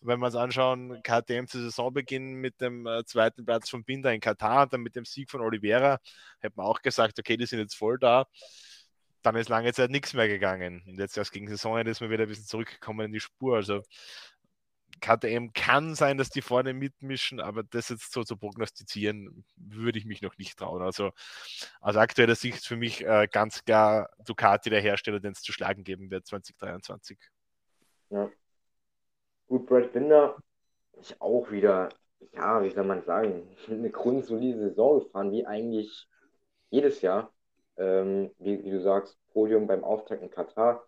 [0.00, 4.20] wenn wir uns anschauen, KTM zu Saisonbeginn mit dem äh, zweiten Platz von Binder in
[4.20, 5.98] Katar und dann mit dem Sieg von Oliveira,
[6.40, 8.26] hätte man auch gesagt, okay, die sind jetzt voll da.
[9.22, 10.82] Dann ist lange Zeit nichts mehr gegangen.
[10.86, 13.56] Und jetzt erst gegen Saisonende ist man wieder ein bisschen zurückgekommen in die Spur.
[13.56, 13.82] Also
[15.00, 20.04] KTM kann sein, dass die vorne mitmischen, aber das jetzt so zu prognostizieren, würde ich
[20.04, 20.82] mich noch nicht trauen.
[20.82, 21.12] Also
[21.80, 25.84] aus aktueller Sicht für mich äh, ganz klar Ducati der Hersteller, den es zu schlagen
[25.84, 27.18] geben wird 2023.
[28.10, 28.30] Ja,
[29.48, 30.36] Gut, Brad Binder
[31.00, 31.88] ist auch wieder,
[32.32, 36.08] ja, wie soll man sagen, eine grundsolide Saison gefahren, wie eigentlich
[36.70, 37.32] jedes Jahr.
[37.76, 40.84] Ähm, wie, wie, du sagst, Podium beim Auftakt in Katar.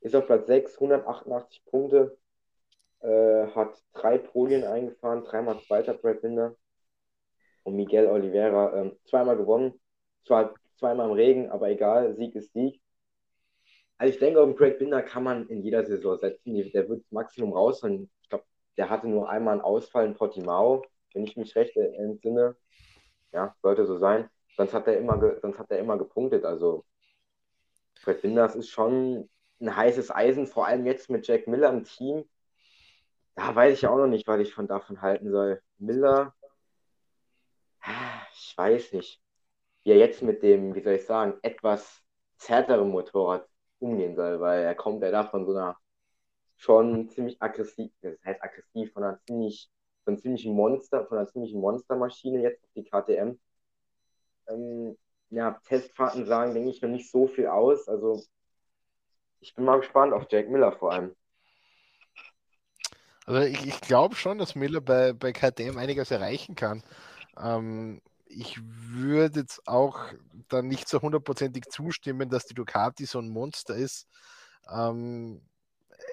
[0.00, 2.18] Ist auf Platz 6, 188 Punkte,
[3.00, 6.56] äh, hat drei Podien eingefahren, dreimal zweiter Brad Binder.
[7.62, 9.80] Und Miguel Oliveira ähm, zweimal gewonnen.
[10.26, 12.81] Zwar zweimal im Regen, aber egal, Sieg ist Sieg.
[14.02, 16.56] Also ich denke, den Craig Binder kann man in jeder Saison setzen.
[16.72, 18.10] Der wird das Maximum rausholen.
[18.20, 18.44] Ich glaube,
[18.76, 20.82] der hatte nur einmal einen Ausfall in Portimao,
[21.14, 22.56] wenn ich mich recht entsinne.
[23.30, 24.28] Ja, sollte so sein.
[24.56, 26.44] Sonst hat er immer, sonst hat er immer gepunktet.
[26.44, 26.84] Also
[28.02, 32.24] Craig Binder ist schon ein heißes Eisen, vor allem jetzt mit Jack Miller im Team.
[33.36, 35.62] Da weiß ich auch noch nicht, was ich von davon halten soll.
[35.78, 36.34] Miller,
[38.32, 39.22] ich weiß nicht,
[39.84, 42.02] wie er jetzt mit dem, wie soll ich sagen, etwas
[42.36, 43.46] zärteren Motorrad
[43.82, 45.76] umgehen soll, weil er kommt ja da von so einer
[46.56, 49.68] schon ziemlich aggressiv, das heißt aggressiv, von einer ziemlich,
[50.04, 53.38] von ziemlichen Monster, von einer ziemlichen Monstermaschine jetzt auf die KTM.
[54.48, 54.96] Ähm,
[55.30, 57.88] ja, Testfahrten sagen, denke ich, noch nicht so viel aus.
[57.88, 58.22] Also
[59.40, 61.16] ich bin mal gespannt auf Jack Miller vor allem.
[63.26, 66.82] Also ich, ich glaube schon, dass Miller bei, bei KTM einiges erreichen kann.
[67.40, 68.00] Ähm,
[68.32, 69.98] ich würde jetzt auch
[70.48, 74.06] dann nicht so hundertprozentig zustimmen, dass die Ducati so ein Monster ist.
[74.70, 75.42] Ähm,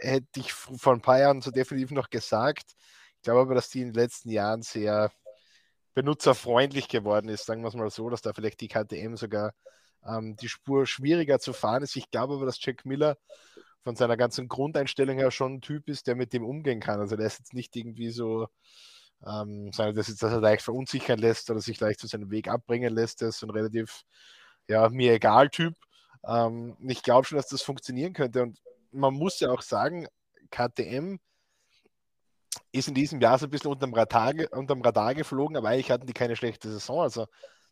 [0.02, 2.76] hätte ich vor ein paar Jahren so definitiv noch gesagt.
[3.16, 5.12] Ich glaube aber, dass die in den letzten Jahren sehr
[5.94, 9.54] benutzerfreundlich geworden ist, sagen wir es mal so, dass da vielleicht die KTM sogar
[10.06, 11.96] ähm, die Spur schwieriger zu fahren ist.
[11.96, 13.18] Ich glaube aber, dass Jack Miller
[13.84, 17.00] von seiner ganzen Grundeinstellung her schon ein Typ ist, der mit dem umgehen kann.
[17.00, 18.48] Also der ist jetzt nicht irgendwie so
[19.26, 22.48] ähm, sei das jetzt, dass er leicht verunsichern lässt oder sich leicht zu seinem Weg
[22.48, 23.22] abbringen lässt.
[23.22, 24.04] Der ist so ein relativ,
[24.68, 25.76] ja, mir egal Typ.
[26.26, 28.44] Ähm, ich glaube schon, dass das funktionieren könnte.
[28.44, 28.60] Und
[28.92, 30.08] man muss ja auch sagen,
[30.52, 31.18] KTM
[32.72, 36.08] ist in diesem Jahr so ein bisschen unterm Radar, unterm Radar geflogen, aber eigentlich hatten
[36.08, 37.02] die keine schlechte Saison.
[37.02, 37.28] Also,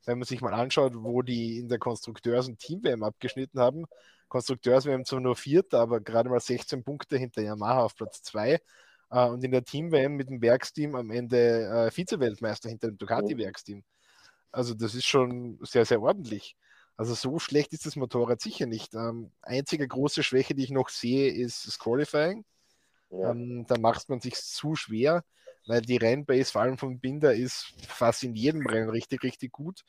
[0.05, 3.85] wenn man sich mal anschaut, wo die in der Konstrukteurs- und Team-WM abgeschnitten haben,
[4.29, 8.59] Konstrukteurs-WM zwar nur Vierter, aber gerade mal 16 Punkte hinter Yamaha auf Platz 2
[9.09, 13.83] äh, und in der Team-WM mit dem Werksteam am Ende äh, Vize-Weltmeister hinter dem Ducati-Werksteam.
[14.51, 16.55] Also das ist schon sehr, sehr ordentlich.
[16.95, 18.95] Also so schlecht ist das Motorrad sicher nicht.
[18.95, 22.43] Ähm, einzige große Schwäche, die ich noch sehe, ist das Qualifying.
[23.11, 23.31] Ja.
[23.31, 25.23] Ähm, da macht man sich zu schwer,
[25.67, 29.81] weil die Rennbase, vor allem vom Binder, ist fast in jedem Rennen richtig, richtig gut.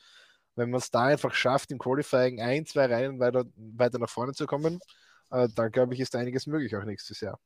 [0.55, 4.33] Wenn man es da einfach schafft, im Qualifying ein, zwei Rennen weiter, weiter nach vorne
[4.33, 4.79] zu kommen,
[5.31, 7.39] äh, dann glaube ich, ist einiges möglich auch nächstes Jahr.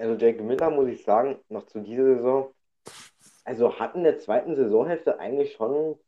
[0.00, 2.54] Also Jake Miller, muss ich sagen, noch zu dieser Saison,
[3.44, 5.98] also hat in der zweiten Saisonhälfte eigentlich schon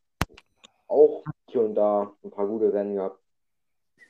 [0.88, 3.20] auch hier und da ein paar gute Rennen gehabt.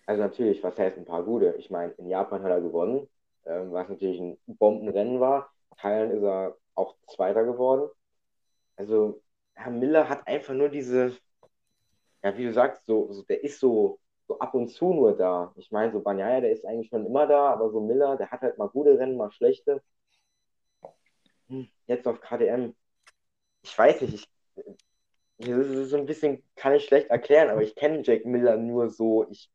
[0.07, 1.57] Also natürlich, was heißt ein paar gute?
[1.59, 3.09] Ich meine, in Japan hat er gewonnen,
[3.45, 5.51] ähm, was natürlich ein Bombenrennen war.
[5.79, 7.91] Thailand ist er auch Zweiter geworden.
[8.77, 9.21] Also
[9.55, 11.17] Herr Miller hat einfach nur diese,
[12.23, 15.53] ja, wie du sagst, so, so der ist so so ab und zu nur da.
[15.57, 18.41] Ich meine, so Banyaya, der ist eigentlich schon immer da, aber so Miller, der hat
[18.43, 19.83] halt mal gute Rennen, mal schlechte.
[21.49, 22.75] Hm, jetzt auf KDM.
[23.63, 24.29] Ich weiß nicht, ich,
[25.39, 28.91] das ist so ein bisschen, kann ich schlecht erklären, aber ich kenne Jack Miller nur
[28.91, 29.51] so, ich,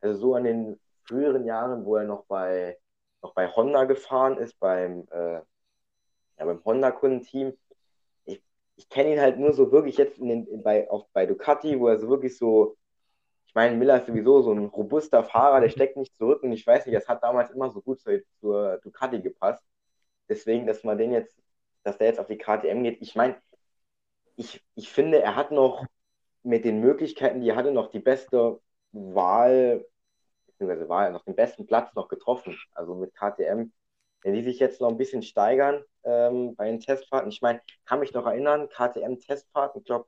[0.00, 2.78] also so an den früheren Jahren, wo er noch bei,
[3.22, 5.40] noch bei Honda gefahren ist, beim, äh,
[6.38, 7.52] ja, beim Honda-Kundenteam.
[8.24, 8.42] Ich,
[8.76, 11.88] ich kenne ihn halt nur so wirklich jetzt in den, bei, auch bei Ducati, wo
[11.88, 12.76] er so wirklich so
[13.52, 16.66] ich meine, Miller ist sowieso so ein robuster Fahrer, der steckt nicht zurück und ich
[16.66, 19.62] weiß nicht, das hat damals immer so gut zur, zur Ducati gepasst.
[20.26, 21.36] Deswegen, dass man den jetzt,
[21.82, 23.36] dass der jetzt auf die KTM geht, ich meine,
[24.36, 25.84] ich, ich finde, er hat noch
[26.42, 28.58] mit den Möglichkeiten, die er hatte, noch die beste
[28.92, 29.84] Wahl,
[30.46, 32.58] beziehungsweise Wahl, noch den besten Platz noch getroffen.
[32.72, 33.70] Also mit KTM,
[34.22, 38.00] wenn die sich jetzt noch ein bisschen steigern ähm, bei den Testfahrten, ich meine, kann
[38.00, 40.06] mich noch erinnern, KTM-Testfahrten, ich glaube,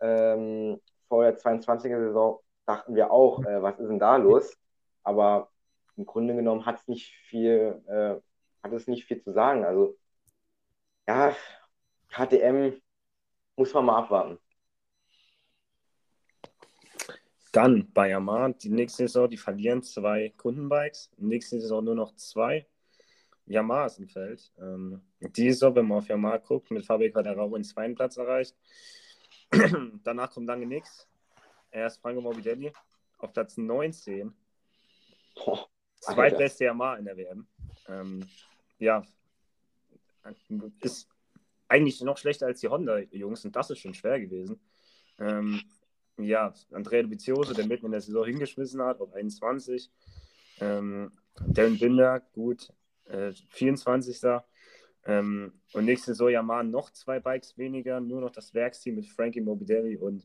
[0.00, 4.56] ähm, vor der 22er Saison dachten wir auch, äh, was ist denn da los?
[5.02, 5.50] Aber
[5.96, 8.16] im Grunde genommen hat es nicht viel, äh,
[8.62, 9.64] hat es nicht viel zu sagen.
[9.64, 9.96] Also
[11.06, 11.34] ja,
[12.08, 12.80] KTM
[13.56, 14.38] muss man mal abwarten.
[17.52, 21.12] Dann bei Yamaha, die nächste Saison, die verlieren zwei Kundenbikes.
[21.18, 22.66] Nächste Saison nur noch zwei
[23.46, 24.50] Yamahas im Feld.
[24.58, 28.56] Ähm, die Saison, wenn man auf Yamaha guckt, mit Fabio Quadraro den zweiten Platz erreicht.
[30.02, 31.06] Danach kommt lange nichts.
[31.74, 32.72] Erst Franco Morbidelli
[33.18, 34.32] auf Platz 19.
[35.34, 37.46] Boah, Zweitbeste Yamaha in der WM.
[37.88, 38.28] Ähm,
[38.78, 39.02] ja,
[40.80, 41.08] ist
[41.66, 44.60] eigentlich noch schlechter als die Honda-Jungs und das ist schon schwer gewesen.
[45.18, 45.62] Ähm,
[46.16, 49.90] ja, Andrea Vizioso, der mitten in der Saison hingeschmissen hat, auf 21.
[50.60, 51.10] Ähm,
[51.48, 52.72] Darren Binder, gut,
[53.06, 54.42] äh, 24.
[55.06, 59.40] Ähm, und nächste Saison Yamaha noch zwei Bikes weniger, nur noch das Werksteam mit Frankie
[59.40, 60.24] Morbidelli und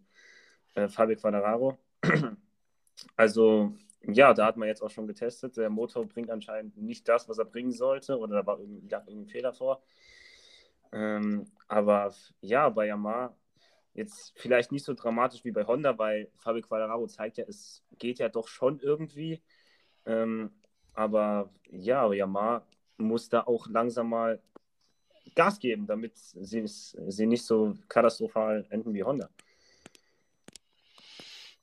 [0.76, 1.78] äh, Fabio Quadraro.
[3.16, 5.58] also, ja, da hat man jetzt auch schon getestet.
[5.58, 9.08] Der Motor bringt anscheinend nicht das, was er bringen sollte, oder da war irgendwie, lag
[9.08, 9.82] irgendein Fehler vor.
[10.92, 13.36] Ähm, aber ja, bei Yamaha
[13.94, 18.20] Jetzt vielleicht nicht so dramatisch wie bei Honda, weil Fabio Quadraro zeigt ja, es geht
[18.20, 19.42] ja doch schon irgendwie.
[20.06, 20.52] Ähm,
[20.94, 22.66] aber ja, Yamaha
[22.98, 24.42] muss da auch langsam mal
[25.36, 29.30] Gas geben, damit sie, sie nicht so katastrophal enden wie Honda.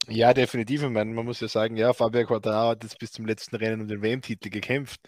[0.08, 0.82] Ja, definitiv.
[0.82, 3.80] Ich meine, man muss ja sagen, ja, Fabio Quadraro hat jetzt bis zum letzten Rennen
[3.80, 5.00] um den WM-Titel gekämpft.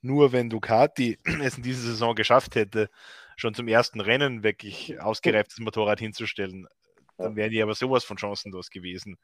[0.00, 2.88] Nur wenn Ducati es in dieser Saison geschafft hätte,
[3.36, 6.66] schon zum ersten Rennen wirklich ausgereiftes Motorrad hinzustellen,
[7.18, 9.16] dann wären die aber sowas von chancenlos gewesen.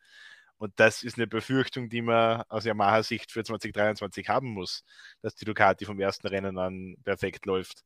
[0.58, 4.84] Und das ist eine Befürchtung, die man aus Yamaha-Sicht für 2023 haben muss,
[5.22, 7.82] dass die Ducati vom ersten Rennen an perfekt läuft.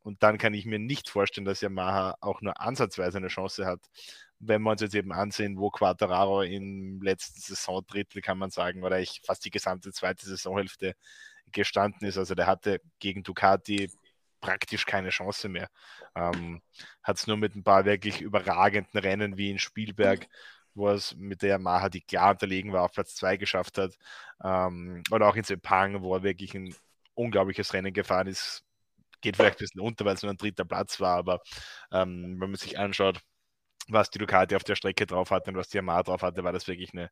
[0.00, 3.80] Und dann kann ich mir nicht vorstellen, dass Yamaha auch nur ansatzweise eine Chance hat.
[4.40, 9.00] Wenn wir uns jetzt eben ansehen, wo Quattararo im letzten Saisondrittel, kann man sagen, oder
[9.00, 10.94] ich fast die gesamte zweite Saisonhälfte
[11.52, 12.18] gestanden ist.
[12.18, 13.90] Also der hatte gegen Ducati
[14.40, 15.68] praktisch keine Chance mehr.
[16.14, 16.62] Ähm,
[17.02, 20.28] Hat es nur mit ein paar wirklich überragenden Rennen wie in Spielberg,
[20.74, 23.94] wo es mit der Yamaha, die klar unterlegen war, auf Platz 2 geschafft hat.
[24.44, 26.74] Ähm, oder auch in Sepang, wo er wirklich ein
[27.14, 28.64] unglaubliches Rennen gefahren ist.
[29.20, 31.40] Geht vielleicht ein bisschen unter, weil es nur ein dritter Platz war, aber
[31.90, 33.20] ähm, wenn man sich anschaut,
[33.88, 36.52] was die Ducati auf der Strecke drauf hatte und was die Yamaha drauf hatte, war
[36.52, 37.10] das wirklich eine,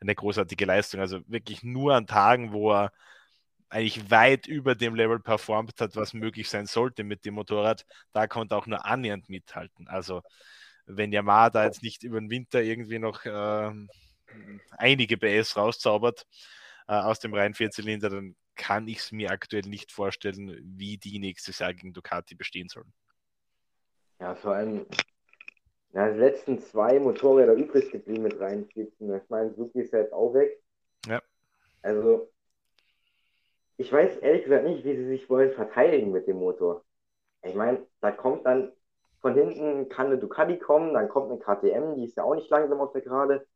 [0.00, 1.00] eine großartige Leistung.
[1.00, 2.92] Also wirklich nur an Tagen, wo er
[3.68, 8.26] eigentlich weit über dem Level performt hat, was möglich sein sollte mit dem Motorrad, da
[8.26, 9.88] konnte auch nur annähernd mithalten.
[9.88, 10.22] Also
[10.86, 13.72] wenn Yamaha da jetzt nicht über den Winter irgendwie noch äh,
[14.70, 16.26] einige PS rauszaubert
[16.86, 21.18] äh, aus dem reinen Vierzylinder, dann kann ich es mir aktuell nicht vorstellen, wie die
[21.18, 22.92] nächstes Jahr gegen Ducati bestehen sollen.
[24.20, 24.86] Ja, vor allem
[25.94, 28.68] ja, die letzten zwei Motorräder übrig geblieben mit rein.
[28.74, 28.92] Ich
[29.28, 30.60] meine, Suki ist ja jetzt auch weg.
[31.06, 31.20] Ja.
[31.82, 32.30] Also
[33.76, 36.84] ich weiß ehrlich gesagt nicht, wie sie sich wollen verteidigen mit dem Motor.
[37.42, 38.72] Ich meine, da kommt dann
[39.20, 42.50] von hinten kann eine Ducati kommen, dann kommt eine KTM, die ist ja auch nicht
[42.50, 43.46] langsam auf der Gerade.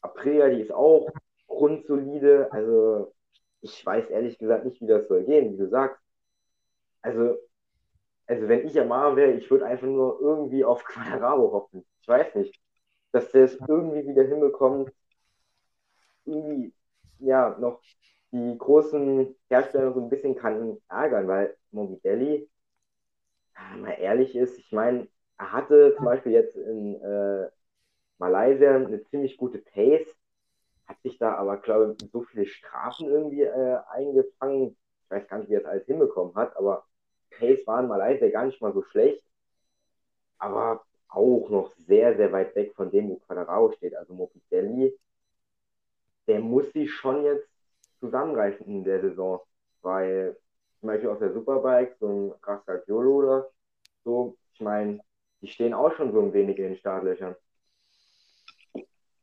[0.00, 1.08] Aprilia, die ist auch
[1.48, 2.52] grundsolide.
[2.52, 3.12] Also
[3.60, 6.00] ich weiß ehrlich gesagt nicht, wie das soll gehen, wie du sagst.
[7.02, 7.38] Also,
[8.28, 11.86] also wenn ich Yamaha wäre, ich würde einfach nur irgendwie auf Quadraro hoffen.
[12.02, 12.60] Ich weiß nicht,
[13.12, 14.92] dass der es irgendwie wieder hinbekommt,
[16.24, 16.74] irgendwie
[17.20, 17.80] ja noch
[18.32, 22.48] die großen Hersteller so ein bisschen kann ärgern, weil Morbidelli,
[23.78, 27.48] mal ehrlich ist, ich meine, er hatte zum Beispiel jetzt in äh,
[28.18, 30.08] Malaysia eine ziemlich gute Pace,
[30.88, 34.78] hat sich da aber, glaube ich, so viele Strafen irgendwie äh, eingefangen.
[35.04, 36.86] Ich weiß gar nicht, wie er es alles hinbekommen hat, aber
[37.30, 39.22] Pace war in Malaysia gar nicht mal so schlecht,
[40.38, 43.96] aber auch noch sehr, sehr weit weg von dem, wo Quadraro steht.
[43.96, 44.94] Also Morbidelli,
[46.26, 47.48] der muss sich schon jetzt
[48.00, 49.40] zusammenreißen in der Saison,
[49.82, 50.36] weil
[50.80, 53.50] zum Beispiel auf der Superbike so ein Rascagliolo oder
[54.04, 55.00] so, ich meine,
[55.40, 57.34] die stehen auch schon so ein wenig in den Startlöchern.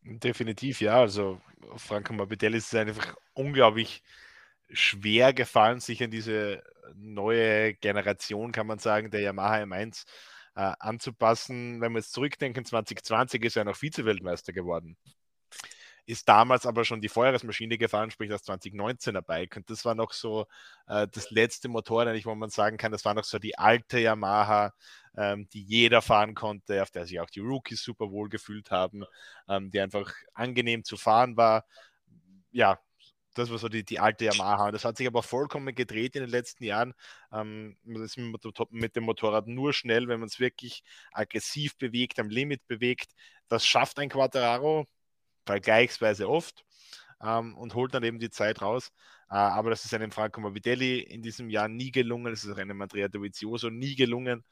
[0.02, 1.00] Definitiv, ja.
[1.00, 1.40] Also
[1.78, 4.04] Franco Morbidelli ist einfach unglaublich
[4.70, 6.64] schwer gefallen, sich an diese
[6.96, 10.06] neue Generation, kann man sagen, der Yamaha M1
[10.56, 11.82] äh, anzupassen.
[11.82, 14.98] Wenn wir jetzt zurückdenken, 2020 ist er noch Vize-Weltmeister geworden
[16.08, 19.58] ist damals aber schon die Feuerwersmaschine gefahren, sprich das 2019er Bike.
[19.58, 20.46] Und das war noch so
[20.88, 24.74] äh, das letzte Motorrad, wo man sagen kann, das war noch so die alte Yamaha,
[25.18, 29.04] ähm, die jeder fahren konnte, auf der sich auch die Rookies super wohl gefühlt haben,
[29.50, 31.66] ähm, die einfach angenehm zu fahren war.
[32.52, 32.80] Ja,
[33.36, 34.72] das war so die, die alte Yamaha.
[34.72, 36.94] Das hat sich aber vollkommen gedreht in den letzten Jahren.
[37.32, 42.30] Ähm, man ist mit dem Motorrad nur schnell, wenn man es wirklich aggressiv bewegt, am
[42.30, 43.12] Limit bewegt.
[43.48, 44.88] Das schafft ein Quattraro
[45.46, 46.66] vergleichsweise oft
[47.22, 48.92] ähm, und holt dann eben die Zeit raus.
[49.30, 52.32] Äh, aber das ist einem Franco Morbidelli in diesem Jahr nie gelungen.
[52.34, 54.44] Das ist auch einem Andrea Dovizioso nie gelungen.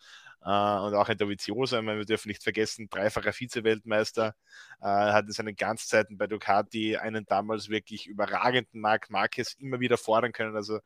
[0.41, 4.35] Äh, und auch ein Dovizioso, meine, wir dürfen nicht vergessen, dreifacher Vize-Weltmeister,
[4.81, 9.97] äh, hat in seinen Ganzzeiten bei Ducati einen damals wirklich überragenden Marc Marquez immer wieder
[9.97, 10.55] fordern können.
[10.55, 10.79] Also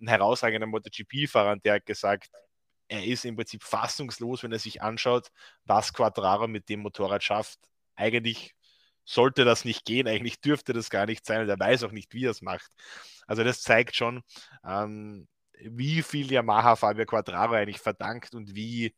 [0.00, 2.30] ein herausragender MotoGP-Fahrer, der hat gesagt,
[2.88, 5.30] er ist im Prinzip fassungslos, wenn er sich anschaut,
[5.64, 7.60] was Quattraro mit dem Motorrad schafft.
[7.96, 8.54] Eigentlich
[9.08, 12.12] sollte das nicht gehen, eigentlich dürfte das gar nicht sein und er weiß auch nicht,
[12.12, 12.70] wie er es macht.
[13.26, 14.22] Also das zeigt schon,
[14.64, 18.94] ähm, wie viel Yamaha Fabio Quattraro eigentlich verdankt und wie,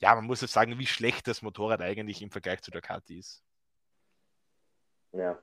[0.00, 3.44] ja, man muss jetzt sagen, wie schlecht das Motorrad eigentlich im Vergleich zu Ducati ist.
[5.12, 5.38] Ja.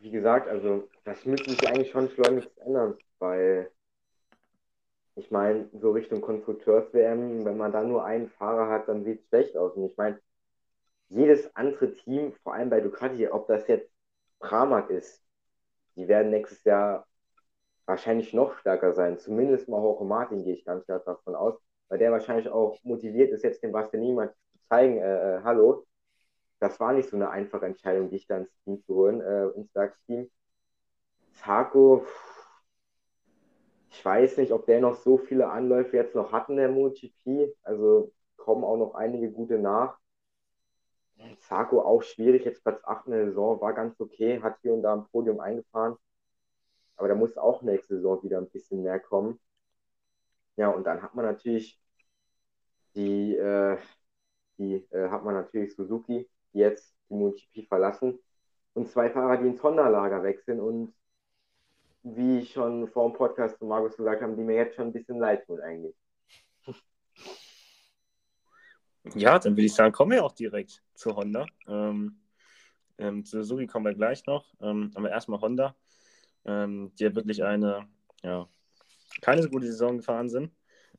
[0.00, 3.70] Wie gesagt, also das müsste sich eigentlich schon schleunigst ändern, weil
[5.14, 9.28] ich meine, so Richtung Konstrukteurs-WM, wenn man da nur einen Fahrer hat, dann sieht es
[9.28, 9.74] schlecht aus.
[9.74, 10.20] Und ich meine,
[11.10, 13.90] jedes andere Team, vor allem bei Ducati, ob das jetzt
[14.38, 15.22] Pramac ist,
[15.96, 17.06] die werden nächstes Jahr
[17.84, 19.18] wahrscheinlich noch stärker sein.
[19.18, 23.32] Zumindest mal Jorge Martin gehe ich ganz stark davon aus, weil der wahrscheinlich auch motiviert
[23.32, 25.86] ist, jetzt dem Bastianini mal zu zeigen, äh, äh, hallo,
[26.60, 29.72] das war nicht so eine einfache Entscheidung, dich da ins Team zu holen, äh, ins
[29.72, 30.30] DAX-Team.
[31.32, 32.06] Zarko,
[33.90, 37.56] ich weiß nicht, ob der noch so viele Anläufe jetzt noch hat in der MotoGP.
[37.62, 39.98] Also kommen auch noch einige gute nach.
[41.40, 44.82] Zarko auch schwierig, jetzt Platz 8 in der Saison, war ganz okay, hat hier und
[44.82, 45.96] da ein Podium eingefahren.
[46.96, 49.40] Aber da muss auch nächste Saison wieder ein bisschen mehr kommen.
[50.56, 51.80] Ja, und dann hat man natürlich
[52.94, 53.78] die, äh,
[54.58, 58.18] die äh, hat man natürlich Suzuki, die jetzt die MotoGP verlassen
[58.74, 60.94] und zwei Fahrer, die ins Honda-Lager wechseln und
[62.02, 65.18] wie schon vor dem Podcast von Markus gesagt haben, die mir jetzt schon ein bisschen
[65.18, 65.94] leid tun eigentlich.
[69.14, 71.46] Ja, dann würde ich sagen, kommen wir auch direkt zu Honda.
[71.66, 72.20] Ähm,
[72.98, 74.54] ähm, zu Suzuki kommen wir gleich noch.
[74.60, 75.74] Ähm, aber erstmal Honda,
[76.44, 77.88] ähm, die ja wirklich eine,
[78.22, 78.46] ja,
[79.22, 80.52] keine so gute Saison gefahren sind.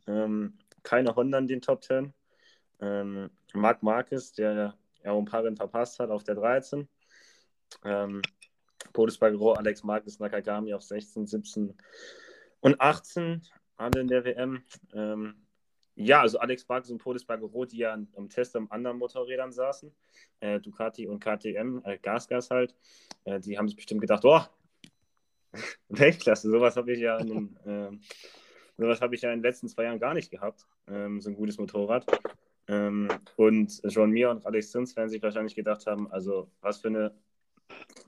[0.08, 2.14] Ähm, keine Honda in den Top 10.
[2.80, 6.88] Ähm, Marc Marquez, der ja ein paar Rennen verpasst hat, auf der 13.
[7.86, 8.22] Ähm,
[8.94, 11.78] Podus Alex Marquez, Nakagami auf 16, 17
[12.62, 13.42] und 18,
[13.78, 14.64] alle in der WM.
[14.94, 15.36] Ähm,
[16.06, 19.92] ja, also Alex Marquez und Podus Bagro, die ja am Test am anderen Motorrädern saßen,
[20.40, 22.76] äh, Ducati und KTM, äh, Gasgas halt,
[23.26, 24.42] äh, die haben sich bestimmt gedacht, oh,
[25.90, 27.92] Weltklasse, sowas habe ich ja in den, äh,
[28.78, 31.36] sowas habe ich ja in den letzten zwei Jahren gar nicht gehabt, ähm, so ein
[31.36, 32.06] gutes Motorrad.
[32.68, 36.88] Ähm, und John Mir und Alex Sims werden sich wahrscheinlich gedacht haben, also was für
[36.90, 37.14] eine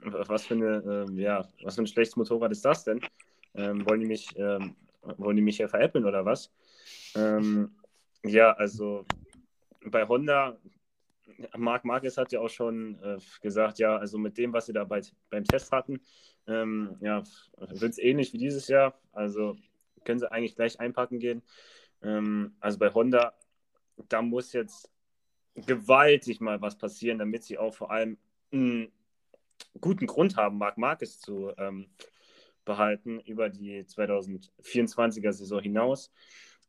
[0.01, 2.99] was für eine, äh, ja, was für ein schlechtes Motorrad ist das denn?
[3.55, 4.75] Ähm, wollen die mich, ähm,
[5.17, 6.51] wollen die mich ja veräppeln oder was?
[7.15, 7.71] Ähm,
[8.23, 9.05] ja, also
[9.85, 10.57] bei Honda,
[11.57, 14.83] Marc Marquez hat ja auch schon äh, gesagt, ja, also mit dem, was sie da
[14.83, 16.01] bei, beim Test hatten,
[16.47, 17.23] ähm, ja,
[17.57, 18.99] wird es ähnlich wie dieses Jahr.
[19.11, 19.57] Also
[20.03, 21.41] können sie eigentlich gleich einpacken gehen.
[22.01, 23.33] Ähm, also bei Honda,
[24.09, 24.91] da muss jetzt
[25.55, 28.17] gewaltig mal was passieren, damit sie auch vor allem
[28.51, 28.87] mh,
[29.79, 31.87] guten Grund haben, Marc Marquez zu ähm,
[32.65, 36.11] behalten über die 2024er Saison hinaus.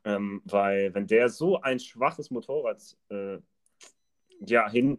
[0.04, 3.38] Ähm, weil wenn der so ein schwaches Motorrad äh,
[4.40, 4.98] ja, hin,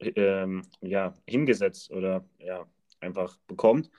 [0.00, 2.66] ähm, ja, hingesetzt oder ja,
[3.00, 3.90] einfach bekommt,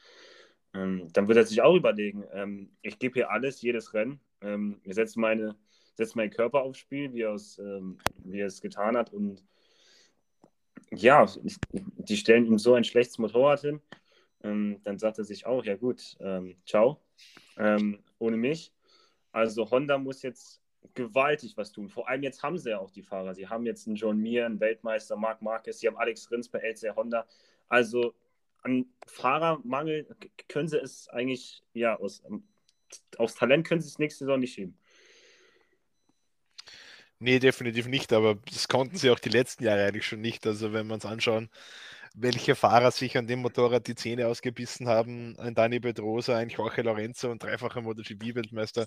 [0.73, 4.79] ähm, dann wird er sich auch überlegen, ähm, ich gebe hier alles, jedes Rennen, ähm,
[4.83, 5.55] ich setze meine,
[5.95, 9.43] setze meinen Körper aufs Spiel, wie er, es, ähm, wie er es getan hat und
[10.93, 11.25] ja,
[11.71, 13.81] die stellen ihm so ein schlechtes Motorrad hin.
[14.41, 16.17] Dann sagt er sich auch, ja gut,
[16.65, 16.99] ciao,
[18.19, 18.73] ohne mich.
[19.31, 20.61] Also Honda muss jetzt
[20.93, 21.89] gewaltig was tun.
[21.89, 23.33] Vor allem jetzt haben sie ja auch die Fahrer.
[23.33, 26.59] Sie haben jetzt einen John Mir, einen Weltmeister, Marc Marquez, sie haben Alex Rins bei
[26.59, 27.25] LCR Honda.
[27.69, 28.13] Also
[28.63, 30.07] an Fahrermangel
[30.47, 32.23] können sie es eigentlich, ja, aus,
[33.17, 34.77] aufs Talent können sie es nächste Saison nicht schieben.
[37.19, 40.45] Nee, definitiv nicht, aber das konnten sie auch die letzten Jahre eigentlich schon nicht.
[40.47, 41.49] Also wenn wir uns anschauen,
[42.13, 46.81] welche Fahrer sich an dem Motorrad die Zähne ausgebissen haben, ein Dani Pedrosa, ein Jorge
[46.81, 48.83] Lorenzo und dreifacher MotoGP-Weltmeister,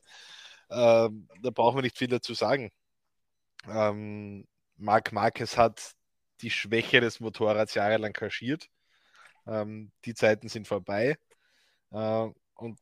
[0.69, 2.71] äh, da brauchen wir nicht viel dazu sagen.
[3.69, 4.47] Ähm,
[4.77, 5.95] Marc Marquez hat
[6.41, 8.69] die Schwäche des Motorrads jahrelang kaschiert.
[9.47, 11.17] Ähm, die Zeiten sind vorbei.
[11.93, 12.79] Äh, und,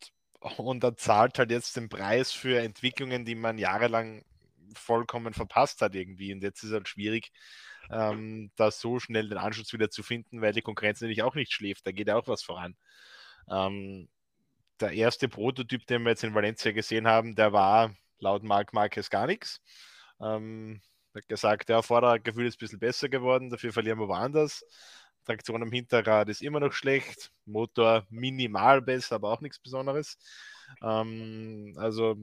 [0.59, 4.25] und er zahlt halt jetzt den Preis für Entwicklungen, die man jahrelang
[4.75, 6.33] vollkommen verpasst hat irgendwie.
[6.33, 7.31] Und jetzt ist halt schwierig,
[7.91, 11.53] ähm, da so schnell den Anschluss wieder zu finden, weil die Konkurrenz natürlich auch nicht
[11.53, 11.87] schläft.
[11.87, 12.77] Da geht ja auch was voran.
[13.51, 14.09] Ähm,
[14.81, 19.11] der erste Prototyp, den wir jetzt in Valencia gesehen haben, der war laut Marc Marquez
[19.11, 19.61] gar nichts.
[20.21, 20.81] Ähm,
[21.15, 24.65] hat gesagt, der Vordergefühl ist ein bisschen besser geworden, dafür verlieren wir woanders.
[25.25, 27.31] Traktion am Hinterrad ist immer noch schlecht.
[27.45, 30.19] Motor minimal besser, aber auch nichts Besonderes.
[30.83, 32.17] Ähm, also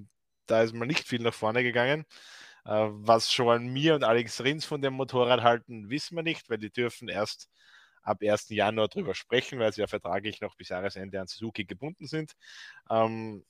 [0.47, 2.05] da ist mal nicht viel nach vorne gegangen.
[2.69, 6.59] Äh, was schon mir und Alex Rins von dem Motorrad halten, wissen wir nicht, weil
[6.59, 7.49] die dürfen erst
[8.03, 8.53] ab 1.
[8.53, 12.33] Januar darüber sprechen, weil sie ja vertraglich noch bis Jahresende an Suzuki gebunden sind.
[12.91, 13.43] Ähm,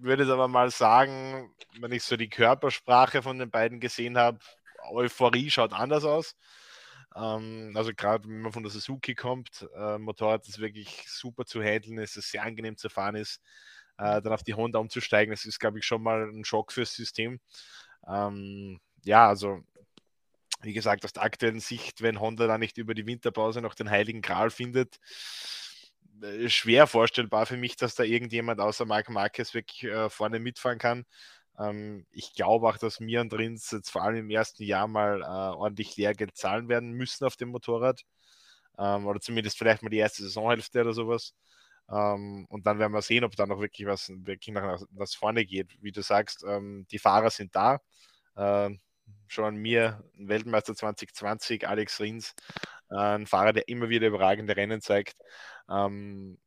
[0.00, 4.40] würde es aber mal sagen, wenn ich so die Körpersprache von den beiden gesehen habe,
[4.90, 6.34] Euphorie schaut anders aus.
[7.16, 11.62] Ähm, also gerade wenn man von der Suzuki kommt, äh, Motorrad ist wirklich super zu
[11.62, 13.40] handeln, es ist sehr angenehm zu fahren ist.
[13.98, 16.94] Äh, dann auf die Honda umzusteigen, das ist, glaube ich, schon mal ein Schock fürs
[16.94, 17.40] System.
[18.06, 19.62] Ähm, ja, also
[20.62, 23.90] wie gesagt, aus der aktuellen Sicht, wenn Honda da nicht über die Winterpause noch den
[23.90, 24.98] Heiligen Gral findet,
[26.22, 30.78] äh, schwer vorstellbar für mich, dass da irgendjemand außer Marc Marquez wirklich äh, vorne mitfahren
[30.78, 31.04] kann.
[31.58, 35.22] Ähm, ich glaube auch, dass mir und Rins jetzt vor allem im ersten Jahr mal
[35.22, 38.02] äh, ordentlich Lehrgeld zahlen werden müssen auf dem Motorrad.
[38.78, 41.34] Ähm, oder zumindest vielleicht mal die erste Saisonhälfte oder sowas.
[41.90, 45.44] Ähm, und dann werden wir sehen, ob da noch wirklich was wirklich nach, nach vorne
[45.44, 45.76] geht.
[45.82, 47.80] Wie du sagst, ähm, die Fahrer sind da.
[48.36, 48.70] Äh,
[49.26, 52.34] schon mir, Weltmeister 2020, Alex Rins,
[52.90, 55.16] äh, ein Fahrer, der immer wieder überragende Rennen zeigt.
[55.68, 56.38] Ähm,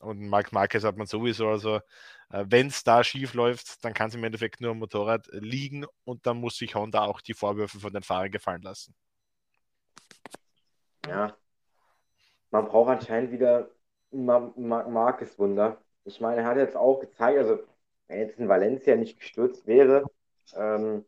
[0.00, 1.48] und Marc Marquez hat man sowieso.
[1.48, 1.76] Also,
[2.30, 5.84] äh, wenn es da schief läuft, dann kann es im Endeffekt nur am Motorrad liegen
[6.04, 8.94] und dann muss sich Honda auch die Vorwürfe von den Fahrern gefallen lassen.
[11.06, 11.36] Ja,
[12.50, 13.70] man braucht anscheinend wieder
[14.10, 15.78] Marc Marquez Wunder.
[16.04, 17.60] Ich meine, er hat jetzt auch gezeigt, also
[18.08, 20.04] wenn jetzt in Valencia nicht gestürzt wäre,
[20.54, 21.04] ähm,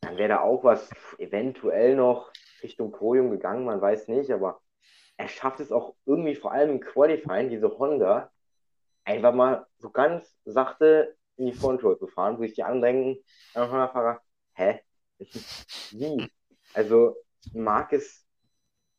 [0.00, 2.32] dann wäre da auch was eventuell noch
[2.62, 4.60] Richtung Podium gegangen, man weiß nicht, aber
[5.16, 8.30] er schafft es auch irgendwie, vor allem im Qualifying, diese Honda,
[9.04, 13.24] einfach mal so ganz sachte in die Frontrow zu fahren, wo sich die anderen denken,
[13.54, 14.20] Honda-Fahrer,
[14.54, 14.80] hä?
[15.90, 16.30] Wie?
[16.74, 17.16] Also,
[17.52, 18.26] Marcus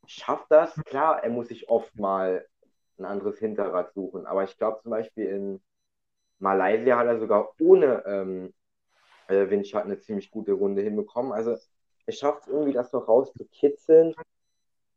[0.05, 2.45] schafft das, klar, er muss sich oft mal
[3.01, 5.61] ein anderes Hinterrad suchen, aber ich glaube zum Beispiel in
[6.39, 8.53] Malaysia hat er sogar ohne ähm,
[9.27, 11.31] äh, Windschatten eine ziemlich gute Runde hinbekommen.
[11.31, 11.57] Also
[12.05, 14.15] er schafft es irgendwie, das noch rauszukitzeln.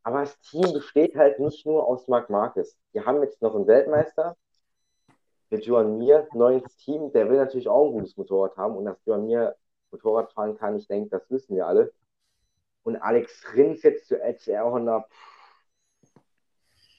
[0.02, 2.76] Aber das Team besteht halt nicht nur aus Marc Marquez.
[2.92, 4.36] Wir haben jetzt noch einen Weltmeister,
[5.50, 9.02] der Joan Mir, neues Team, der will natürlich auch ein gutes Motorrad haben und dass
[9.06, 9.56] Joan Mir
[9.90, 11.92] Motorrad fahren kann, ich denke, das wissen wir alle.
[12.82, 15.06] Und Alex Rins jetzt zu HR Honda,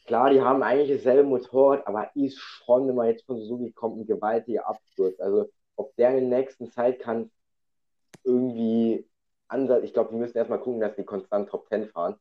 [0.06, 3.97] klar, die haben eigentlich dasselbe Motorrad, aber ist schon, wenn man jetzt von Suzuki kommt,
[3.97, 5.20] ein gewaltiger Absturz.
[5.20, 7.32] Also ob der in der nächsten Zeit kann
[8.24, 9.08] irgendwie
[9.47, 12.16] anders, ich glaube, die müssen erstmal gucken, dass die konstant Top 10 fahren.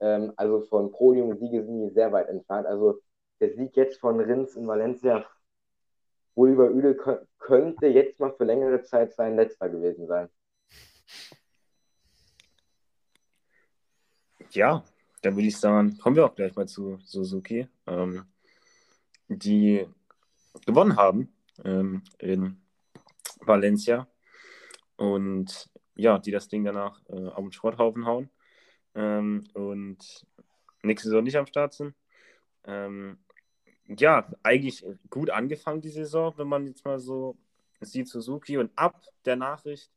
[0.00, 2.66] Ähm, also von Podium und Siege sind die sehr weit entfernt.
[2.66, 3.00] Also
[3.40, 5.26] der Sieg jetzt von Rins in Valencia,
[6.34, 6.96] wohl über Üdel,
[7.38, 10.28] könnte jetzt mal für längere Zeit sein letzter gewesen sein.
[14.50, 14.84] Ja,
[15.26, 18.26] dann würde ich sagen, kommen wir auch gleich mal zu Suzuki, ähm,
[19.26, 19.84] die
[20.64, 22.62] gewonnen haben ähm, in
[23.40, 24.06] Valencia.
[24.96, 28.30] Und ja, die das Ding danach äh, auf den Schrotthaufen hauen.
[28.94, 30.26] Ähm, und
[30.82, 31.96] nächste Saison nicht am Start sind.
[32.64, 33.18] Ähm,
[33.88, 37.36] ja, eigentlich gut angefangen die Saison, wenn man jetzt mal so
[37.80, 38.58] sieht, Suzuki.
[38.58, 39.90] Und ab der Nachricht,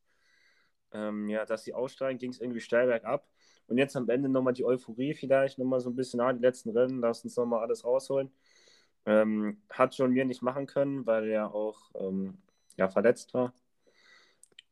[0.92, 3.28] ähm, ja, dass sie aussteigen, ging es irgendwie steil bergab.
[3.70, 6.72] Und jetzt am Ende nochmal die Euphorie vielleicht, nochmal so ein bisschen, ah, die letzten
[6.72, 8.32] Rennen, lass uns nochmal alles rausholen.
[9.06, 12.38] Ähm, hat schon mir nicht machen können, weil er auch ähm,
[12.78, 13.54] ja, verletzt war.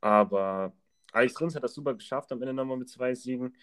[0.01, 0.73] Aber
[1.11, 3.55] Alex Rins hat das super geschafft, am Ende nochmal mit zwei Siegen.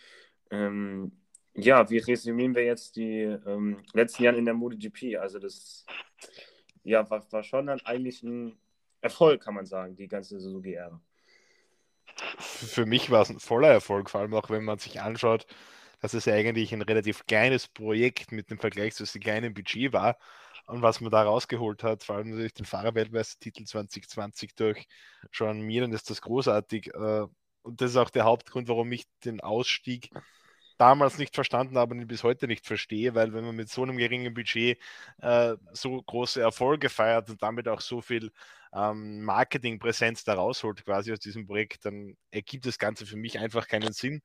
[0.51, 1.13] Ähm,
[1.55, 5.17] ja, wie resümieren wir jetzt die ähm, letzten Jahre in der MotoGP?
[5.21, 5.87] Also das
[6.83, 8.57] ja, war, war schon dann eigentlich ein
[9.01, 11.01] Erfolg, kann man sagen, die ganze Suzuki-Ära.
[12.39, 15.47] Für mich war es ein voller Erfolg, vor allem auch wenn man sich anschaut,
[16.01, 20.19] dass es eigentlich ein relativ kleines Projekt mit dem Vergleich zu diesem kleinen Budget war
[20.67, 24.87] und was man da rausgeholt hat, vor allem natürlich den Fahrerweltmeistertitel 2020 durch
[25.33, 26.95] Sean Mir, ist das großartig.
[26.95, 27.27] Äh,
[27.63, 30.11] und das ist auch der Hauptgrund, warum ich den Ausstieg
[30.77, 33.97] damals nicht verstanden habe und bis heute nicht verstehe, weil wenn man mit so einem
[33.97, 34.79] geringen Budget
[35.21, 38.31] äh, so große Erfolge feiert und damit auch so viel
[38.75, 43.69] ähm, Marketingpräsenz da rausholt quasi aus diesem Projekt, dann ergibt das Ganze für mich einfach
[43.69, 44.23] keinen Sinn.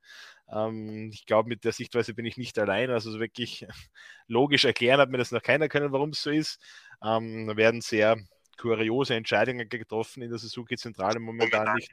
[0.52, 2.90] Ähm, ich glaube, mit der Sichtweise bin ich nicht allein.
[2.90, 3.66] Also wirklich
[4.26, 6.60] logisch erklären hat mir das noch keiner können, warum es so ist.
[7.02, 8.16] Ähm, werden sehr
[8.60, 11.92] kuriose Entscheidungen getroffen in der Suzuki-Zentrale momentan nicht,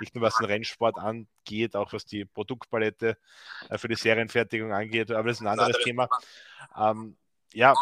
[0.00, 3.16] nicht nur was den Rennsport angeht, auch was die Produktpalette
[3.68, 6.08] äh, für die Serienfertigung angeht, aber das ist ein anderes Thema.
[6.76, 7.16] Ähm,
[7.52, 7.74] ja,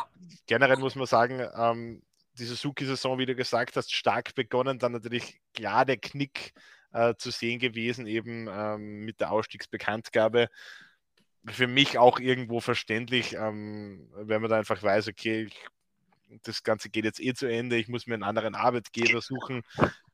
[0.47, 2.03] generell muss man sagen, ähm,
[2.39, 6.53] die Suzuki-Saison, wie du gesagt hast, stark begonnen, dann natürlich klar der Knick
[6.93, 10.49] äh, zu sehen gewesen, eben ähm, mit der Ausstiegsbekanntgabe.
[11.47, 15.66] für mich auch irgendwo verständlich, ähm, wenn man da einfach weiß, okay, ich,
[16.43, 19.62] das Ganze geht jetzt eh zu Ende, ich muss mir einen anderen Arbeitgeber suchen,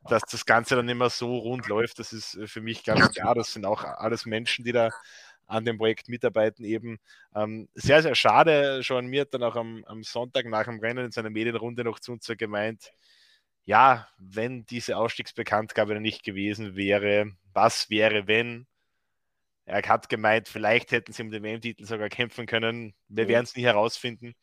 [0.09, 3.35] dass das Ganze dann immer so rund läuft, das ist für mich ganz klar.
[3.35, 4.91] Das sind auch alles Menschen, die da
[5.47, 6.99] an dem Projekt mitarbeiten, eben
[7.35, 8.83] ähm, sehr, sehr schade.
[8.83, 12.01] Schon mir hat dann auch am, am Sonntag nach dem Rennen in seiner Medienrunde noch
[12.01, 12.93] zu uns gemeint,
[13.67, 18.67] ja, wenn diese Ausstiegsbekanntgabe nicht gewesen wäre, was wäre, wenn?
[19.67, 22.95] Er hat gemeint, vielleicht hätten sie um den WM-Titel sogar kämpfen können.
[23.09, 24.35] Wir werden es nie herausfinden.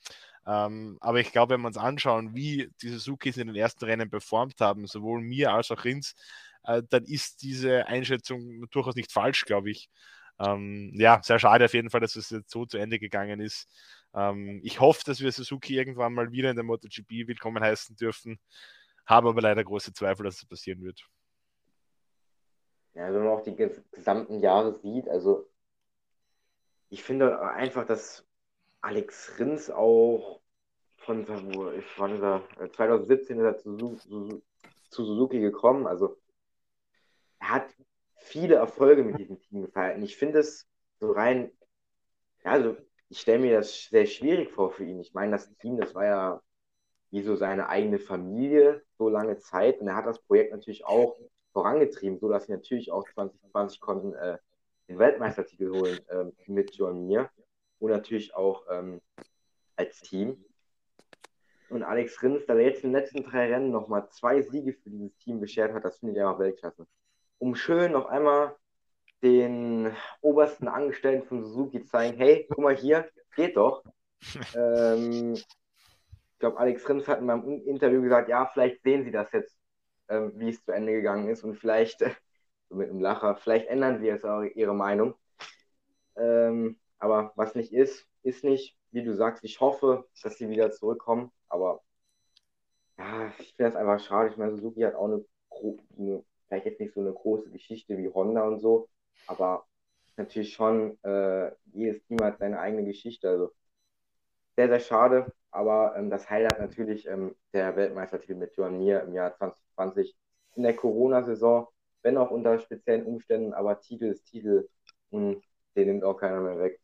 [0.47, 4.09] Ähm, aber ich glaube, wenn wir uns anschauen, wie die Suzukis in den ersten Rennen
[4.09, 6.15] performt haben, sowohl mir als auch Rins,
[6.63, 9.89] äh, dann ist diese Einschätzung durchaus nicht falsch, glaube ich.
[10.39, 13.67] Ähm, ja, sehr schade auf jeden Fall, dass es jetzt so zu Ende gegangen ist.
[14.13, 18.39] Ähm, ich hoffe, dass wir Suzuki irgendwann mal wieder in der MotoGP willkommen heißen dürfen.
[19.05, 21.05] Habe aber leider große Zweifel, dass es passieren wird.
[22.93, 23.55] Ja, wenn man auch die
[23.91, 25.47] gesamten Jahre sieht, also
[26.89, 28.25] ich finde einfach, dass
[28.81, 30.41] Alex Rins auch
[30.97, 31.21] von,
[31.77, 34.41] ich war 2017 ist er zu, zu,
[34.89, 36.17] zu Suzuki gekommen, also
[37.39, 37.75] er hat
[38.15, 39.97] viele Erfolge mit diesem Team gefeiert.
[39.97, 40.67] Und ich finde es
[40.99, 41.51] so rein,
[42.43, 42.77] ja, also
[43.09, 44.99] ich stelle mir das sehr schwierig vor für ihn.
[44.99, 46.41] Ich meine, das Team, das war ja
[47.09, 51.17] wie so seine eigene Familie so lange Zeit und er hat das Projekt natürlich auch
[51.51, 54.37] vorangetrieben, sodass sie natürlich auch 2020 konnten äh,
[54.87, 57.29] den Weltmeistertitel holen äh, mit John Mir
[57.81, 59.01] und natürlich auch ähm,
[59.75, 60.45] als Team.
[61.69, 65.17] Und Alex Rins, der jetzt in den letzten drei Rennen nochmal zwei Siege für dieses
[65.17, 66.87] Team beschert hat, das finde ich auch Weltklasse
[67.41, 68.55] um schön auf einmal
[69.23, 73.83] den obersten Angestellten von Suzuki zeigen, hey, guck mal hier, geht doch.
[74.55, 79.31] ähm, ich glaube, Alex Rins hat in meinem Interview gesagt, ja, vielleicht sehen Sie das
[79.31, 79.57] jetzt,
[80.07, 82.11] ähm, wie es zu Ende gegangen ist und vielleicht, äh,
[82.69, 85.15] so mit einem Lacher, vielleicht ändern Sie jetzt auch Ihre Meinung.
[86.15, 88.77] Ähm, aber was nicht ist, ist nicht.
[88.91, 91.81] Wie du sagst, ich hoffe, dass sie wieder zurückkommen, aber
[92.97, 94.29] ja, ich finde das einfach schade.
[94.29, 95.25] Ich meine, Suzuki hat auch eine,
[95.97, 98.89] eine vielleicht jetzt nicht so eine große Geschichte wie Honda und so,
[99.27, 99.65] aber
[100.17, 103.29] natürlich schon, äh, jedes Team hat seine eigene Geschichte.
[103.29, 103.51] Also
[104.55, 109.13] sehr, sehr schade, aber ähm, das Highlight natürlich ähm, der Weltmeistertitel mit Joan Mir im
[109.13, 110.15] Jahr 2020
[110.55, 111.67] in der Corona-Saison,
[112.03, 114.67] wenn auch unter speziellen Umständen, aber Titel ist Titel
[115.09, 115.43] und
[115.75, 116.79] den nimmt auch keiner mehr weg.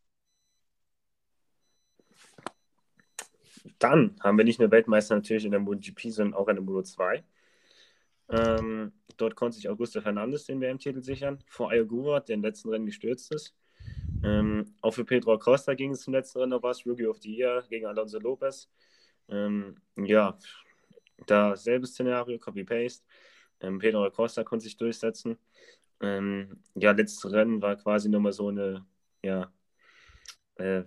[3.80, 6.84] Dann haben wir nicht nur Weltmeister natürlich in der MotoGP, sondern auch in der Moto
[6.84, 7.24] 2.
[8.30, 12.86] Ähm, dort konnte sich Augusto Fernandes den WM-Titel sichern, vor Ayogura, der im letzten Rennen
[12.86, 13.56] gestürzt ist.
[14.24, 17.34] Ähm, auch für Pedro Acosta ging es zum letzten Rennen noch was, Rookie of the
[17.34, 18.70] Year gegen Alonso Lopez.
[19.30, 20.38] Ähm, ja,
[21.26, 23.06] dasselbe Szenario, Copy-Paste.
[23.62, 25.38] Ähm, Pedro Acosta konnte sich durchsetzen.
[26.02, 28.86] Ähm, ja, letztes Rennen war quasi nochmal so eine,
[29.24, 29.52] ja,
[30.56, 30.84] äh,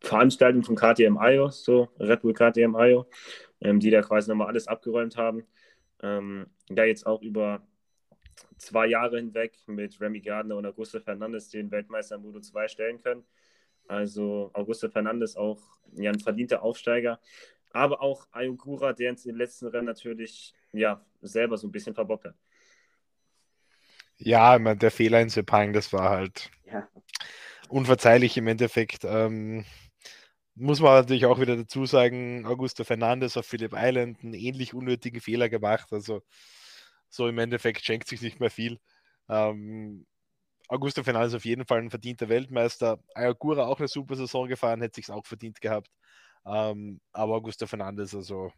[0.00, 3.06] Veranstaltung von KTM IO, so Red Bull KTM IO,
[3.60, 5.46] ähm, die da quasi nochmal alles abgeräumt haben.
[6.02, 7.62] Ähm, ja, jetzt auch über
[8.58, 13.02] zwei Jahre hinweg mit Remy Gardner und Augusto Fernandes den Weltmeister in Moto 2 stellen
[13.02, 13.24] können.
[13.88, 15.60] Also Augusto Fernandes auch
[15.94, 17.20] ja, ein verdienter Aufsteiger.
[17.72, 22.24] Aber auch Ayogura, der in den letzten Rennen natürlich ja, selber so ein bisschen verbockt
[22.24, 22.34] hat.
[24.16, 26.88] Ja, der Fehler in Sepang, das war halt ja.
[27.70, 29.04] Unverzeihlich im Endeffekt.
[29.04, 29.64] Ähm,
[30.54, 35.20] muss man natürlich auch wieder dazu sagen, Augusto Fernandes auf Phillip Island einen ähnlich unnötigen
[35.20, 35.92] Fehler gemacht.
[35.92, 36.22] Also
[37.08, 38.78] so im Endeffekt schenkt sich nicht mehr viel.
[39.28, 40.06] Ähm,
[40.68, 43.00] Augusto Fernandes auf jeden Fall ein verdienter Weltmeister.
[43.14, 45.90] Ayagura auch eine super Saison gefahren, hätte sich auch verdient gehabt.
[46.46, 48.52] Ähm, aber Augusto Fernandes, also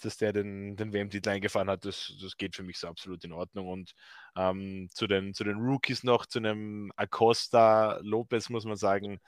[0.00, 3.32] dass der den, den WM-Titel eingefahren hat, das, das geht für mich so absolut in
[3.32, 3.68] Ordnung.
[3.68, 3.92] Und
[4.36, 9.20] ähm, zu, den, zu den Rookies noch, zu einem Acosta Lopez muss man sagen,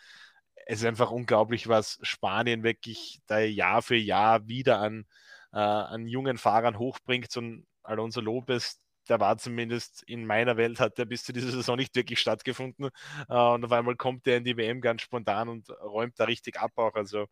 [0.67, 5.05] es ist einfach unglaublich, was Spanien wirklich da Jahr für Jahr wieder an,
[5.53, 7.31] äh, an jungen Fahrern hochbringt.
[7.31, 11.51] So ein Alonso Lopez, der war zumindest in meiner Welt, hat der bis zu dieser
[11.51, 12.91] Saison nicht wirklich stattgefunden.
[13.29, 16.59] Äh, und auf einmal kommt der in die WM ganz spontan und räumt da richtig
[16.59, 16.95] ab auch.
[16.95, 17.27] Also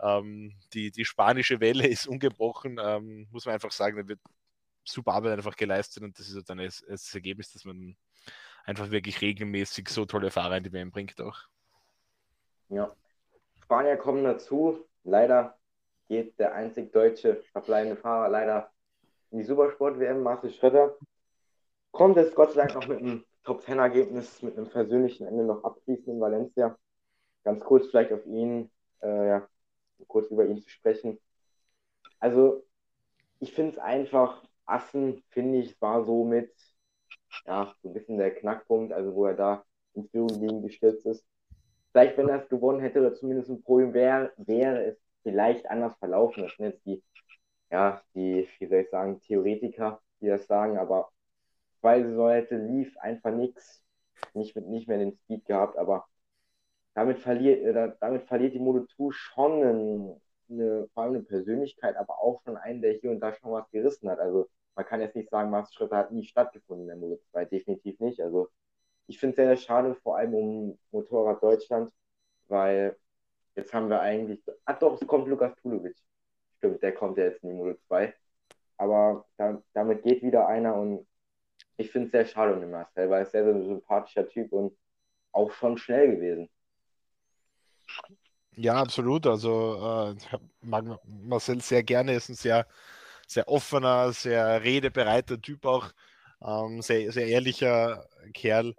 [0.00, 4.20] ähm, die, die spanische Welle ist ungebrochen, ähm, muss man einfach sagen, da wird
[4.84, 7.96] super Arbeit einfach geleistet und das ist dann das, das Ergebnis, dass man
[8.64, 11.38] einfach wirklich regelmäßig so tolle Fahrer in die WM bringt auch.
[12.68, 12.94] Ja.
[13.62, 14.86] Spanier kommen dazu.
[15.04, 15.58] Leider
[16.08, 18.70] geht der einzig deutsche verbleibende Fahrer leider
[19.30, 20.96] in die Supersport-WM, Marcel Schröder.
[21.92, 26.12] Kommt es Gott sei Dank noch mit einem Top-10-Ergebnis, mit einem persönlichen Ende noch abschließen
[26.12, 26.78] in Valencia.
[27.44, 28.70] Ganz kurz vielleicht auf ihn,
[29.02, 29.48] äh, ja,
[30.06, 31.18] kurz über ihn zu sprechen.
[32.20, 32.64] Also,
[33.40, 36.52] ich finde es einfach, Assen, finde ich, war so mit,
[37.46, 41.24] ja, so ein bisschen der Knackpunkt, also wo er da in Führung gestürzt ist.
[41.92, 45.96] Vielleicht, wenn er es gewonnen hätte oder zumindest ein Podium wäre, wäre es vielleicht anders
[45.98, 46.42] verlaufen.
[46.44, 47.02] Das sind jetzt die,
[47.70, 51.10] ja, die, wie soll ich sagen, Theoretiker, die das sagen, aber
[51.80, 53.84] weil sie so hätte, lief einfach nichts.
[54.34, 56.06] Nicht, nicht mehr den Speed gehabt, aber
[56.98, 60.20] damit verliert, damit verliert die Moto 2 schon einen,
[60.50, 63.70] eine, vor allem eine Persönlichkeit, aber auch schon einen, der hier und da schon was
[63.70, 64.18] gerissen hat.
[64.18, 67.44] Also man kann jetzt nicht sagen, Max Schritte hat nie stattgefunden in der Moto 2,
[67.44, 68.20] definitiv nicht.
[68.20, 68.48] Also
[69.06, 71.92] ich finde es sehr, sehr schade, vor allem um Motorrad Deutschland,
[72.48, 72.96] weil
[73.54, 75.96] jetzt haben wir eigentlich, ah doch, es kommt Lukas Tulovic.
[76.56, 78.12] Stimmt, der kommt ja jetzt in die Moto 2.
[78.76, 81.06] Aber da, damit geht wieder einer und
[81.76, 84.52] ich finde es sehr schade um den Marcel, weil er ist sehr, sehr sympathischer Typ
[84.52, 84.76] und
[85.30, 86.50] auch schon schnell gewesen.
[88.56, 89.26] Ja, absolut.
[89.26, 92.66] Also äh, mag Marcel sehr gerne, ist ein sehr,
[93.26, 95.92] sehr offener, sehr redebereiter Typ auch,
[96.42, 98.74] ähm, sehr, sehr ehrlicher Kerl.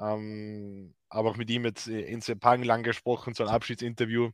[0.00, 4.30] Ähm, aber auch mit ihm jetzt in Sepang lang gesprochen, so ein Abschiedsinterview.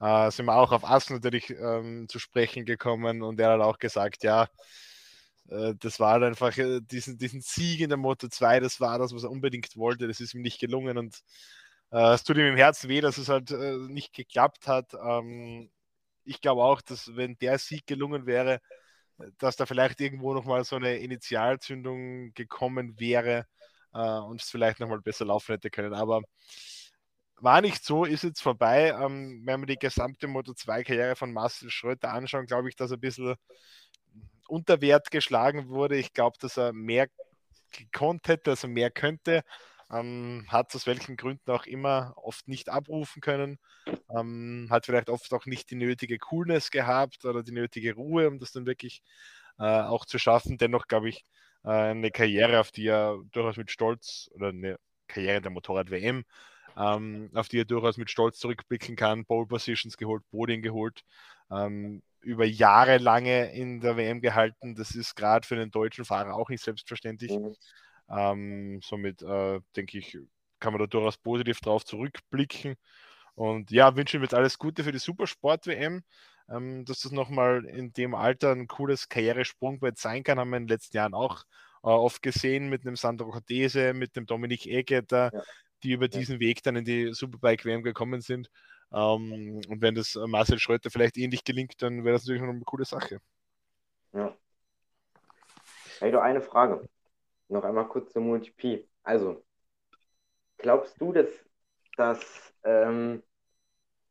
[0.00, 3.78] Äh, sind wir auch auf Ass natürlich ähm, zu sprechen gekommen und er hat auch
[3.78, 4.48] gesagt, ja,
[5.48, 8.98] äh, das war halt einfach äh, diesen, diesen Sieg in der Moto 2, das war
[8.98, 10.08] das, was er unbedingt wollte.
[10.08, 11.18] Das ist ihm nicht gelungen und
[11.94, 14.94] äh, es tut ihm im Herzen weh, dass es halt äh, nicht geklappt hat.
[14.94, 15.70] Ähm,
[16.24, 18.60] ich glaube auch, dass wenn der Sieg gelungen wäre,
[19.38, 23.46] dass da vielleicht irgendwo nochmal so eine Initialzündung gekommen wäre
[23.94, 25.94] äh, und es vielleicht nochmal besser laufen hätte können.
[25.94, 26.22] Aber
[27.36, 28.94] war nicht so, ist jetzt vorbei.
[29.00, 32.96] Ähm, wenn wir die gesamte Moto 2-Karriere von Marcel Schröter anschauen, glaube ich, dass er
[32.96, 33.36] ein bisschen
[34.48, 35.96] unter Wert geschlagen wurde.
[35.96, 37.08] Ich glaube, dass er mehr
[37.70, 39.42] gekonnt hätte, dass er mehr könnte.
[39.90, 43.58] Ähm, hat aus welchen Gründen auch immer oft nicht abrufen können.
[44.10, 48.38] Ähm, hat vielleicht oft auch nicht die nötige Coolness gehabt oder die nötige Ruhe, um
[48.38, 49.02] das dann wirklich
[49.58, 50.58] äh, auch zu schaffen.
[50.58, 51.24] Dennoch glaube ich,
[51.64, 56.24] äh, eine Karriere, auf die er durchaus mit Stolz oder eine Karriere der Motorrad-WM,
[56.76, 59.24] ähm, auf die er durchaus mit Stolz zurückblicken kann.
[59.24, 61.02] Pole Positions geholt, Bodien geholt,
[61.50, 64.74] ähm, über Jahre lange in der WM gehalten.
[64.74, 67.32] Das ist gerade für einen deutschen Fahrer auch nicht selbstverständlich.
[67.32, 67.54] Mhm.
[68.08, 70.18] Ähm, somit äh, denke ich,
[70.60, 72.76] kann man da durchaus positiv drauf zurückblicken.
[73.34, 76.02] Und ja, wünsche ihm jetzt alles Gute für die Supersport-WM.
[76.50, 80.64] Ähm, dass das nochmal in dem Alter ein cooles Karrieresprungbrett sein kann, haben wir in
[80.64, 81.44] den letzten Jahren auch
[81.82, 85.42] äh, oft gesehen mit dem Sandro Cortese, mit dem Dominik Egeter, ja.
[85.82, 88.50] die über diesen Weg dann in die Superbike-WM gekommen sind.
[88.92, 92.60] Ähm, und wenn das Marcel Schröter vielleicht ähnlich gelingt, dann wäre das natürlich noch eine
[92.60, 93.20] coole Sache.
[94.12, 94.36] Ja.
[95.98, 96.86] Hey, doch eine Frage.
[97.48, 98.86] Noch einmal kurz zum MotoGP.
[99.02, 99.44] Also,
[100.58, 101.28] glaubst du, dass,
[101.96, 102.20] dass
[102.64, 103.22] ähm,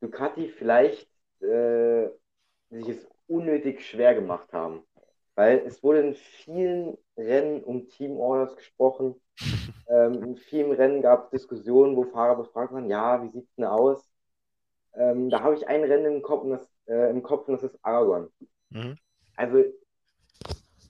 [0.02, 1.10] Ducati vielleicht
[1.42, 2.10] äh,
[2.70, 4.84] sich es unnötig schwer gemacht haben?
[5.36, 9.20] Weil es wurde in vielen Rennen um Team Orders gesprochen.
[9.90, 13.56] ähm, in vielen Rennen gab es Diskussionen, wo Fahrer befragt waren, ja, wie sieht es
[13.56, 14.08] denn aus?
[14.96, 17.64] Ähm, da habe ich ein Rennen im Kopf und das, äh, im Kopf und das
[17.64, 18.32] ist Aragon.
[18.70, 18.98] Mhm.
[19.36, 19.64] Also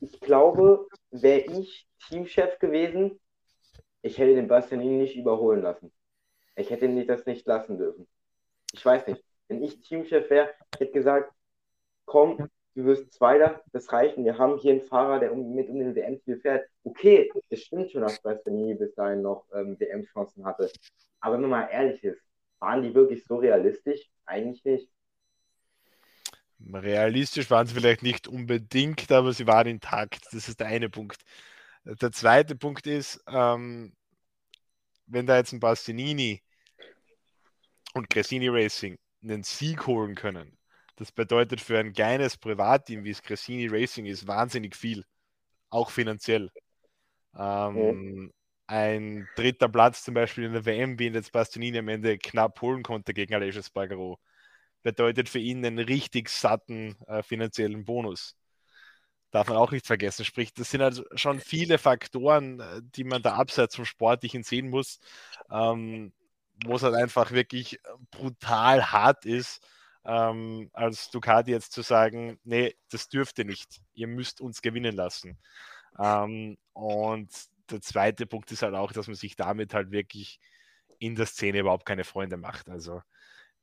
[0.01, 3.20] ich glaube, wäre ich Teamchef gewesen,
[4.01, 5.91] ich hätte den Bastianini nicht überholen lassen.
[6.56, 8.08] Ich hätte ihn das nicht lassen dürfen.
[8.74, 9.24] Ich weiß nicht.
[9.47, 11.34] Wenn ich Teamchef wäre, hätte gesagt,
[12.06, 14.18] komm, du wirst Zweiter, das reicht.
[14.18, 16.68] Wir haben hier einen Fahrer, der mit um den WM-Titel fährt.
[16.84, 20.72] Okay, es stimmt schon, dass Bastianini bis dahin noch ähm, WM-Chancen hatte.
[21.20, 22.22] Aber wenn man mal ehrlich ist,
[22.60, 24.10] waren die wirklich so realistisch?
[24.26, 24.89] Eigentlich nicht.
[26.72, 30.28] Realistisch waren sie vielleicht nicht unbedingt, aber sie waren intakt.
[30.32, 31.24] Das ist der eine Punkt.
[31.86, 33.93] Der zweite Punkt ist, ähm,
[35.05, 36.41] wenn da jetzt ein Bastianini
[37.93, 40.57] und Cressini Racing einen Sieg holen können,
[40.95, 45.03] das bedeutet für ein kleines Privatteam, wie es Cressini Racing ist, wahnsinnig viel.
[45.69, 46.51] Auch finanziell.
[47.36, 48.34] Ähm, mhm.
[48.67, 52.61] Ein dritter Platz zum Beispiel in der WM, wie ihn jetzt Bastianini am Ende knapp
[52.61, 54.19] holen konnte gegen Aleix Spargaro,
[54.84, 58.38] bedeutet für ihn einen richtig satten äh, finanziellen Bonus.
[59.34, 60.25] Darf man auch nicht vergessen.
[60.25, 64.69] Sprich, das sind also schon viele Faktoren, äh, die man da abseits vom Sportlichen sehen
[64.69, 64.99] muss,
[65.49, 66.13] ähm,
[66.63, 67.79] wo es halt einfach wirklich
[68.11, 69.65] brutal hart ist,
[70.05, 73.81] ähm, als Ducati jetzt zu sagen, nee, das dürft ihr nicht.
[73.95, 75.39] Ihr müsst uns gewinnen lassen.
[75.97, 77.31] Ähm, und
[77.71, 80.39] der zweite Punkt ist halt auch, dass man sich damit halt wirklich
[80.99, 82.69] in der Szene überhaupt keine Freunde macht.
[82.69, 83.01] Also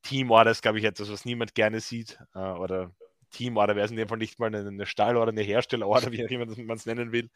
[0.02, 2.18] Teamorder ist, glaube ich, etwas, was niemand gerne sieht.
[2.34, 2.90] Äh, oder
[3.30, 6.30] Teamorder wäre es in dem Fall nicht mal eine, eine Stallorder, eine Herstellerorder, wie auch
[6.30, 7.30] immer man es nennen will.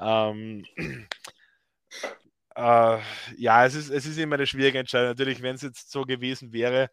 [0.00, 0.64] Ähm,
[2.56, 2.98] äh,
[3.36, 5.08] ja, es ist, es ist immer eine schwierige Entscheidung.
[5.08, 6.90] Natürlich, wenn es jetzt so gewesen wäre,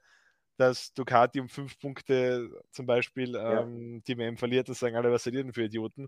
[0.57, 4.01] dass Ducati um fünf Punkte zum Beispiel ähm, ja.
[4.07, 6.07] die WM verliert, das sagen alle, was seid ihr denn für Idioten?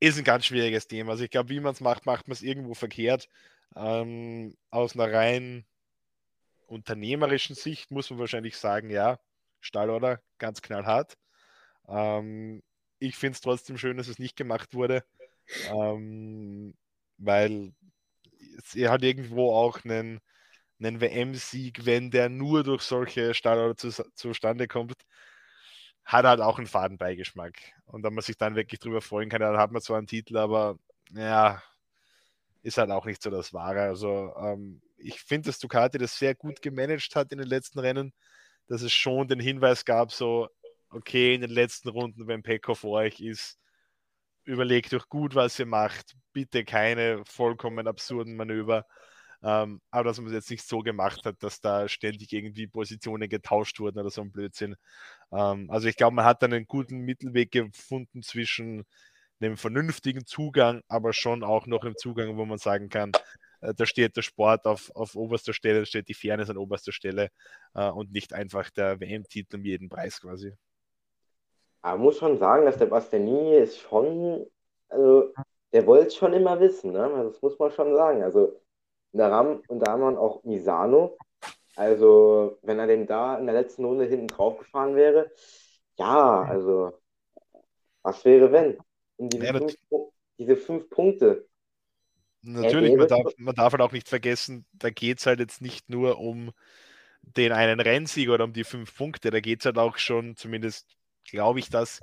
[0.00, 1.12] ist ein ganz schwieriges Thema.
[1.12, 3.28] Also ich glaube, wie man es macht, macht man es irgendwo verkehrt.
[3.76, 5.64] Ähm, aus einer rein
[6.66, 9.18] unternehmerischen Sicht muss man wahrscheinlich sagen, ja,
[9.64, 11.16] Stallorder, ganz knallhart.
[11.88, 12.62] Ähm,
[12.98, 15.04] ich finde es trotzdem schön, dass es nicht gemacht wurde,
[15.70, 16.74] ähm,
[17.18, 17.72] weil
[18.74, 20.20] er hat irgendwo auch einen,
[20.80, 24.94] einen WM-Sieg, wenn der nur durch solche Stallorder zu, zustande kommt,
[26.04, 27.54] hat halt auch einen Fadenbeigeschmack.
[27.86, 30.36] Und wenn man sich dann wirklich drüber freuen kann, dann hat man zwar einen Titel,
[30.36, 30.78] aber
[31.10, 31.62] ja,
[32.62, 33.82] ist halt auch nicht so das Wahre.
[33.82, 38.12] Also ähm, ich finde, dass Ducati das sehr gut gemanagt hat in den letzten Rennen,
[38.68, 40.48] dass es schon den Hinweis gab, so,
[40.90, 43.58] okay, in den letzten Runden, wenn Pecco vor euch ist,
[44.44, 46.14] überlegt euch gut, was ihr macht.
[46.32, 48.86] Bitte keine vollkommen absurden Manöver.
[49.42, 53.28] Ähm, aber dass man es jetzt nicht so gemacht hat, dass da ständig irgendwie Positionen
[53.28, 54.76] getauscht wurden oder so ein Blödsinn.
[55.32, 58.84] Ähm, also ich glaube, man hat einen guten Mittelweg gefunden zwischen
[59.40, 63.12] einem vernünftigen Zugang, aber schon auch noch im Zugang, wo man sagen kann,
[63.72, 67.28] da steht der Sport auf, auf oberster Stelle, da steht die Fairness an oberster Stelle
[67.74, 70.52] äh, und nicht einfach der WM-Titel um jeden Preis quasi.
[71.82, 74.46] Aber muss schon sagen, dass der Bastianini ist schon,
[74.88, 75.32] also
[75.72, 77.04] der wollte es schon immer wissen, ne?
[77.04, 78.22] Also das muss man schon sagen.
[78.22, 78.60] Also
[79.12, 81.16] da haben, und da haben wir auch Misano.
[81.76, 85.30] Also, wenn er denn da in der letzten Runde hinten drauf gefahren wäre,
[85.96, 86.92] ja, also,
[88.02, 88.78] was wäre, wenn?
[89.16, 89.74] Und diese, ja, fünf,
[90.38, 91.46] diese fünf Punkte.
[92.46, 95.88] Natürlich, man darf, man darf halt auch nicht vergessen, da geht es halt jetzt nicht
[95.88, 96.52] nur um
[97.22, 100.96] den einen Rennsieg oder um die fünf Punkte, da geht es halt auch schon, zumindest
[101.24, 102.00] glaube ich das,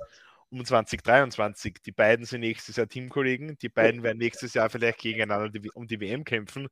[0.50, 1.76] um 2023.
[1.84, 6.00] Die beiden sind nächstes Jahr Teamkollegen, die beiden werden nächstes Jahr vielleicht gegeneinander um die
[6.00, 6.68] WM kämpfen.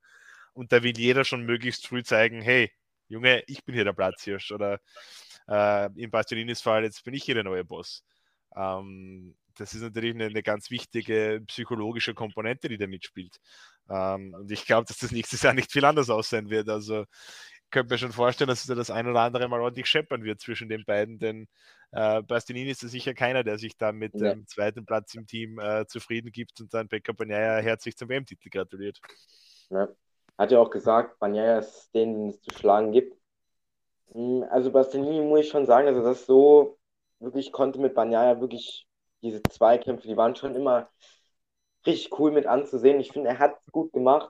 [0.53, 2.71] Und da will jeder schon möglichst früh zeigen, hey,
[3.07, 4.51] Junge, ich bin hier der Platzhirsch.
[4.51, 4.79] Oder
[5.47, 8.03] äh, in Bastianinis Fall, jetzt bin ich hier der neue Boss.
[8.55, 13.37] Ähm, das ist natürlich eine, eine, ganz wichtige psychologische Komponente, die da mitspielt.
[13.89, 16.69] Ähm, und ich glaube, dass das nächstes Jahr nicht viel anders aussehen wird.
[16.69, 19.87] Also ich könnte mir schon vorstellen, dass es da das ein oder andere Mal ordentlich
[19.87, 21.47] scheppern wird zwischen den beiden, denn
[21.91, 24.33] äh, Bastianini ist ja sicher keiner, der sich dann mit ja.
[24.33, 28.49] dem zweiten Platz im Team äh, zufrieden gibt und dann Pekka Bagnaia herzlich zum WM-Titel
[28.49, 28.99] gratuliert.
[29.69, 29.87] Ja.
[30.37, 33.15] Hat ja auch gesagt, Bagnaia ist den, den es zu schlagen gibt.
[34.13, 36.77] Hm, also Bastianini muss ich schon sagen, dass er das so
[37.19, 38.87] wirklich konnte mit Bagnaia wirklich
[39.21, 40.89] diese Zweikämpfe, die waren schon immer
[41.85, 42.99] richtig cool mit anzusehen.
[42.99, 44.29] Ich finde, er hat es gut gemacht.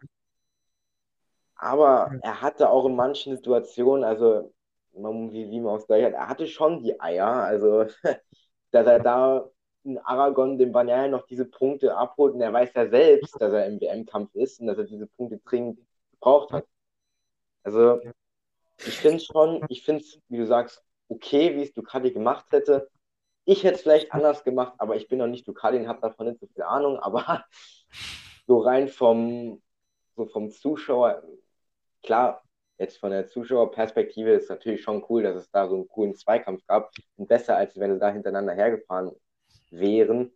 [1.56, 4.52] Aber er hatte auch in manchen Situationen, also
[4.94, 7.28] wie, wie man auch gesagt hat, er hatte schon die Eier.
[7.28, 7.86] Also,
[8.72, 9.50] dass er da
[9.84, 13.68] in Aragon dem Banyai noch diese Punkte abholt und er weiß ja selbst, dass er
[13.68, 15.80] im WM-Kampf ist und dass er diese Punkte dringend
[16.12, 16.66] gebraucht hat.
[17.64, 18.00] Also,
[18.80, 22.46] ich finde es schon, ich finde es, wie du sagst, okay, wie es Ducati gemacht
[22.52, 22.90] hätte.
[23.46, 26.28] Ich hätte es vielleicht anders gemacht, aber ich bin noch nicht Ducati und habe davon
[26.28, 27.00] nicht so viel Ahnung.
[27.00, 27.44] Aber
[28.48, 29.62] so rein vom,
[30.16, 31.24] so vom Zuschauer,
[32.04, 32.44] klar,
[32.78, 36.16] jetzt von der Zuschauerperspektive ist es natürlich schon cool, dass es da so einen coolen
[36.16, 36.92] Zweikampf gab.
[37.18, 39.12] Und besser, als wenn sie da hintereinander hergefahren
[39.72, 40.32] wären.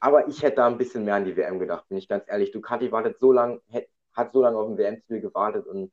[0.00, 2.50] Aber ich hätte da ein bisschen mehr an die WM gedacht, bin ich ganz ehrlich.
[2.52, 3.60] Ducati wartet so lange,
[4.12, 5.92] hat so lange auf den WM-Titel gewartet und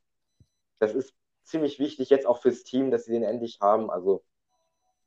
[0.79, 1.13] das ist
[1.43, 3.89] ziemlich wichtig jetzt auch fürs Team, dass sie den endlich haben.
[3.89, 4.23] Also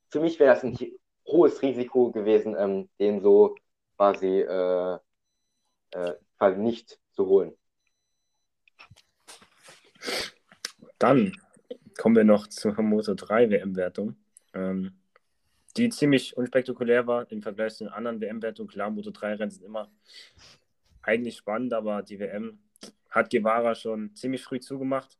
[0.09, 0.77] für mich wäre das ein
[1.27, 3.57] hohes Risiko gewesen, ähm, den so
[3.97, 4.99] quasi, äh,
[5.93, 7.53] äh, quasi nicht zu holen.
[10.99, 11.33] Dann
[11.99, 14.17] kommen wir noch zur Moto 3 WM-Wertung,
[14.55, 14.93] ähm,
[15.77, 18.71] die ziemlich unspektakulär war im Vergleich zu den anderen WM-Wertungen.
[18.71, 19.91] Klar, Moto 3-Rennen sind immer
[21.03, 22.59] eigentlich spannend, aber die WM
[23.09, 25.19] hat Guevara schon ziemlich früh zugemacht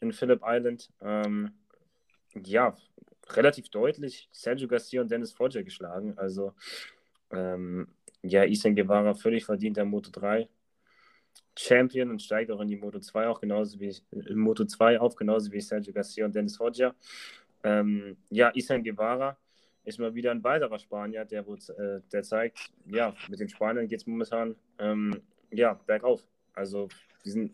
[0.00, 0.90] in Phillip Island.
[1.00, 1.52] Ähm,
[2.34, 2.76] ja,
[3.36, 6.14] relativ deutlich Sergio Garcia und Dennis Foggia geschlagen.
[6.16, 6.54] Also
[7.30, 7.88] ähm,
[8.22, 10.48] ja, Isen Guevara völlig verdient der Moto 3
[11.56, 13.94] Champion und steigt auch in die Moto 2 auch genauso wie
[14.34, 16.94] Moto 2 auf, genauso wie Sergio Garcia und Dennis Foggia.
[17.64, 19.36] Ähm, ja, Isan Guevara
[19.84, 24.00] ist mal wieder ein weiterer Spanier, der, äh, der zeigt, ja, mit den Spaniern geht
[24.00, 25.20] es momentan ähm,
[25.50, 26.22] ja, bergauf.
[26.54, 26.88] Also
[27.24, 27.52] die sind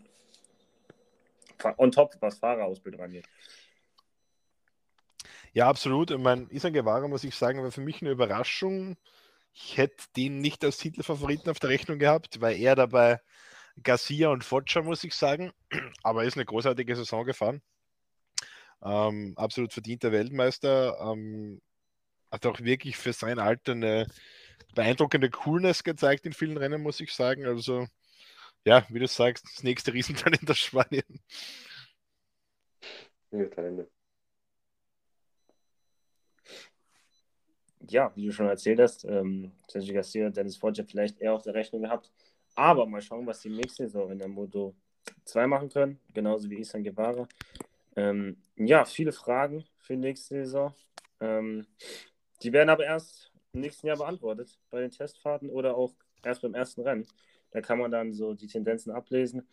[1.77, 3.27] on top, was Fahrerausbildung angeht.
[5.53, 6.11] Ja, absolut.
[6.11, 8.97] Ich meine, Isan Guevara, muss ich sagen, war für mich eine Überraschung.
[9.53, 13.21] Ich hätte den nicht als Titelfavoriten auf der Rechnung gehabt, weil er dabei
[13.83, 15.53] Garcia und Foggia, muss ich sagen.
[16.03, 17.63] Aber er ist eine großartige Saison gefahren.
[18.83, 20.99] Ähm, absolut verdienter Weltmeister.
[21.01, 21.61] Ähm,
[22.31, 24.07] hat auch wirklich für sein Alter eine
[24.75, 27.47] beeindruckende Coolness gezeigt in vielen Rennen, muss ich sagen.
[27.47, 27.87] Also,
[28.65, 31.21] ja, wie du sagst, das nächste Riesentalent aus Spanien.
[33.31, 33.91] Ja, Talente.
[37.91, 41.43] Ja, wie du schon erzählt hast, ähm, Sergio Garcia und Dennis Forger vielleicht eher auf
[41.43, 42.11] der Rechnung gehabt.
[42.55, 44.75] Aber mal schauen, was die nächste Saison in der Moto
[45.25, 47.29] 2 machen können, genauso wie Isan Guevara.
[47.97, 50.75] Ähm, ja, viele Fragen für nächste Saison.
[51.21, 51.67] Ähm,
[52.43, 56.55] die werden aber erst im nächsten Jahr beantwortet, bei den Testfahrten oder auch erst beim
[56.55, 57.07] ersten Rennen.
[57.51, 59.47] Da kann man dann so die Tendenzen ablesen.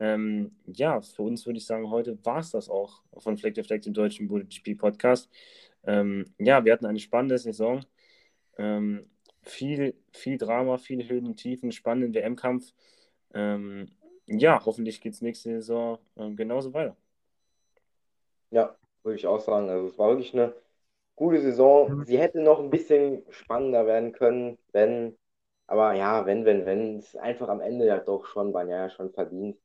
[0.00, 3.64] Ähm, ja, für uns würde ich sagen, heute war es das auch von Fleck der
[3.64, 5.30] Fleck, dem deutschen MotoGP Podcast.
[5.86, 7.84] Ähm, ja, wir hatten eine spannende Saison.
[8.58, 9.08] Ähm,
[9.42, 12.72] viel, viel Drama, viele Höhen und Tiefen, spannenden WM-Kampf.
[13.34, 13.88] Ähm,
[14.26, 16.96] ja, hoffentlich geht es nächste Saison ähm, genauso weiter.
[18.50, 19.68] Ja, würde ich auch sagen.
[19.68, 20.54] Also es war wirklich eine
[21.14, 22.04] gute Saison.
[22.04, 25.16] Sie hätte noch ein bisschen spannender werden können, wenn,
[25.66, 29.12] aber ja, wenn, wenn, wenn, es einfach am Ende ja doch schon, waren ja schon
[29.12, 29.58] verdient.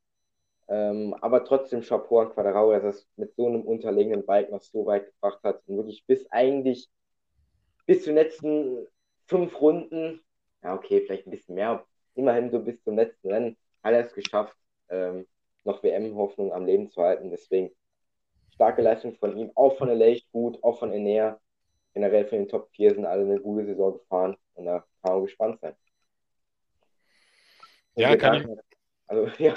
[0.68, 4.60] Ähm, aber trotzdem Chapeau an Quadrao, dass er es mit so einem unterlegenen Bike noch
[4.60, 6.88] so weit gebracht hat und wirklich bis eigentlich
[7.86, 8.86] bis zu den letzten
[9.26, 10.22] fünf Runden,
[10.62, 11.84] ja okay, vielleicht ein bisschen mehr,
[12.14, 14.56] immerhin so bis zum letzten Rennen, hat er es geschafft,
[14.88, 15.26] ähm,
[15.64, 17.30] noch WM-Hoffnung am Leben zu halten.
[17.30, 17.70] Deswegen
[18.54, 21.40] starke Leistung von ihm, auch von Leicht gut, auch von Enea.
[21.94, 25.24] Generell von den Top 4 sind alle eine gute Saison gefahren und da kann man
[25.24, 25.74] gespannt sein.
[27.94, 28.46] Und ja, kann ich,
[29.12, 29.54] also, ja.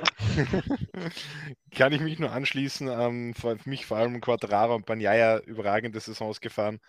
[1.76, 2.90] kann ich mich nur anschließen.
[2.90, 6.80] Ähm, für mich vor allem Quattraro und Banyaya überragende Saisons gefahren.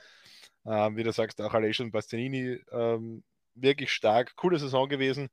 [0.66, 3.22] Ähm, wie du sagst, auch Alessio und Bastianini ähm,
[3.54, 4.34] wirklich stark.
[4.34, 5.28] Coole Saison gewesen.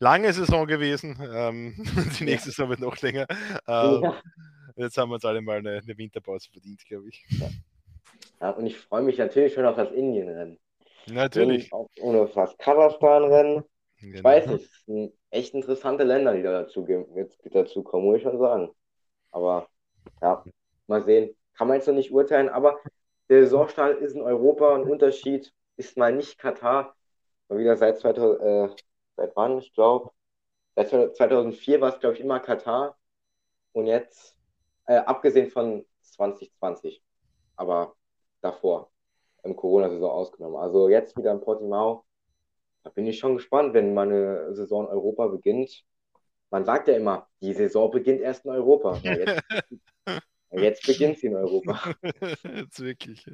[0.00, 1.18] Lange Saison gewesen.
[1.34, 1.76] Ähm,
[2.20, 2.54] die nächste ja.
[2.54, 3.26] Saison wird noch länger.
[3.66, 4.20] Ähm, ja.
[4.76, 7.24] Jetzt haben wir uns alle mal eine, eine Winterpause verdient, glaube ich.
[7.30, 7.48] Ja.
[8.40, 8.50] ja.
[8.50, 10.58] und ich freue mich natürlich schon auf das Indien-Rennen.
[11.06, 11.72] Natürlich.
[11.72, 13.64] Und, und auf das Kasachstan-Rennen.
[14.04, 14.18] Genau.
[14.18, 16.86] Ich weiß nicht, es sind echt interessante Länder, die da dazu,
[17.50, 18.70] dazu kommen, muss ich schon sagen.
[19.30, 19.68] Aber
[20.20, 20.44] ja,
[20.86, 21.34] mal sehen.
[21.56, 22.78] Kann man jetzt noch nicht urteilen, aber
[23.28, 26.94] der Saisonstart ist in Europa ein Unterschied, ist mal nicht Katar.
[27.48, 28.68] Mal wieder seit 2000, äh,
[29.16, 30.10] seit wann, ich glaube,
[30.76, 32.96] seit 2004 war es, glaube ich, immer Katar.
[33.72, 34.36] Und jetzt,
[34.86, 37.02] äh, abgesehen von 2020,
[37.56, 37.94] aber
[38.40, 38.90] davor,
[39.44, 40.56] im Corona-Saison ausgenommen.
[40.56, 42.04] Also jetzt wieder in Portimao.
[42.84, 45.84] Da bin ich schon gespannt, wenn meine Saison in Europa beginnt.
[46.50, 49.00] Man sagt ja immer, die Saison beginnt erst in Europa.
[49.02, 49.42] Ja, jetzt,
[50.52, 51.94] jetzt beginnt sie in Europa.
[52.54, 53.26] Jetzt wirklich.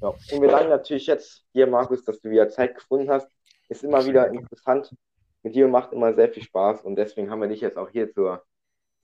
[0.00, 3.28] Ja, und wir danken natürlich jetzt dir, Markus, dass du wieder Zeit gefunden hast.
[3.68, 4.94] Ist immer wieder interessant.
[5.42, 8.12] Mit dir macht immer sehr viel Spaß und deswegen haben wir dich jetzt auch hier
[8.12, 8.44] zur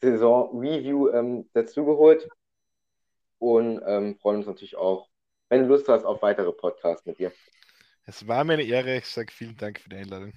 [0.00, 2.28] Saison-Review ähm, dazugeholt
[3.38, 5.08] und ähm, freuen uns natürlich auch,
[5.48, 7.32] wenn du Lust hast auf weitere Podcasts mit dir.
[8.08, 8.96] Es war mir eine Ehre.
[8.96, 10.32] Ich sage vielen Dank für die Einladung.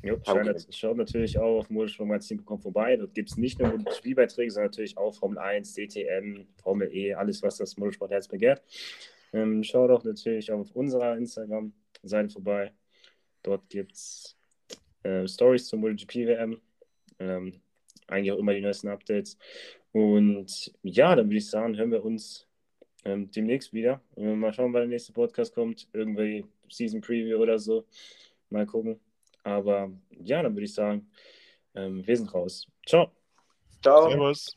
[0.00, 2.96] Jo, schaut, schaut natürlich auch auf motorsportmagazin.com vorbei.
[2.96, 7.42] Dort gibt es nicht nur Spielbeiträge, sondern natürlich auch Formel 1, DTM, Formel E, alles,
[7.42, 8.62] was das Motorsportherz begehrt.
[9.32, 12.72] Ähm, schaut auch natürlich auf unserer Instagram-Seite vorbei.
[13.42, 14.36] Dort gibt es
[15.02, 16.60] äh, Stories zum MotoGP-WM.
[17.18, 17.60] Ähm,
[18.06, 19.36] eigentlich auch immer die neuesten Updates.
[19.90, 22.46] Und ja, dann würde ich sagen, hören wir uns
[23.04, 24.00] ähm, demnächst wieder.
[24.14, 25.88] Mal schauen, wann der nächste Podcast kommt.
[25.92, 27.84] Irgendwie Season Preview oder so.
[28.48, 29.00] Mal gucken.
[29.42, 29.90] Aber
[30.22, 31.10] ja, dann würde ich sagen,
[31.74, 32.66] ähm, wir sind raus.
[32.86, 33.10] Ciao.
[33.82, 34.08] Ciao.
[34.08, 34.56] Servus.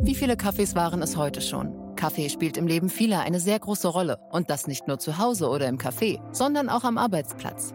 [0.00, 1.94] Wie viele Kaffees waren es heute schon?
[1.96, 4.18] Kaffee spielt im Leben vieler eine sehr große Rolle.
[4.30, 7.74] Und das nicht nur zu Hause oder im Café, sondern auch am Arbeitsplatz.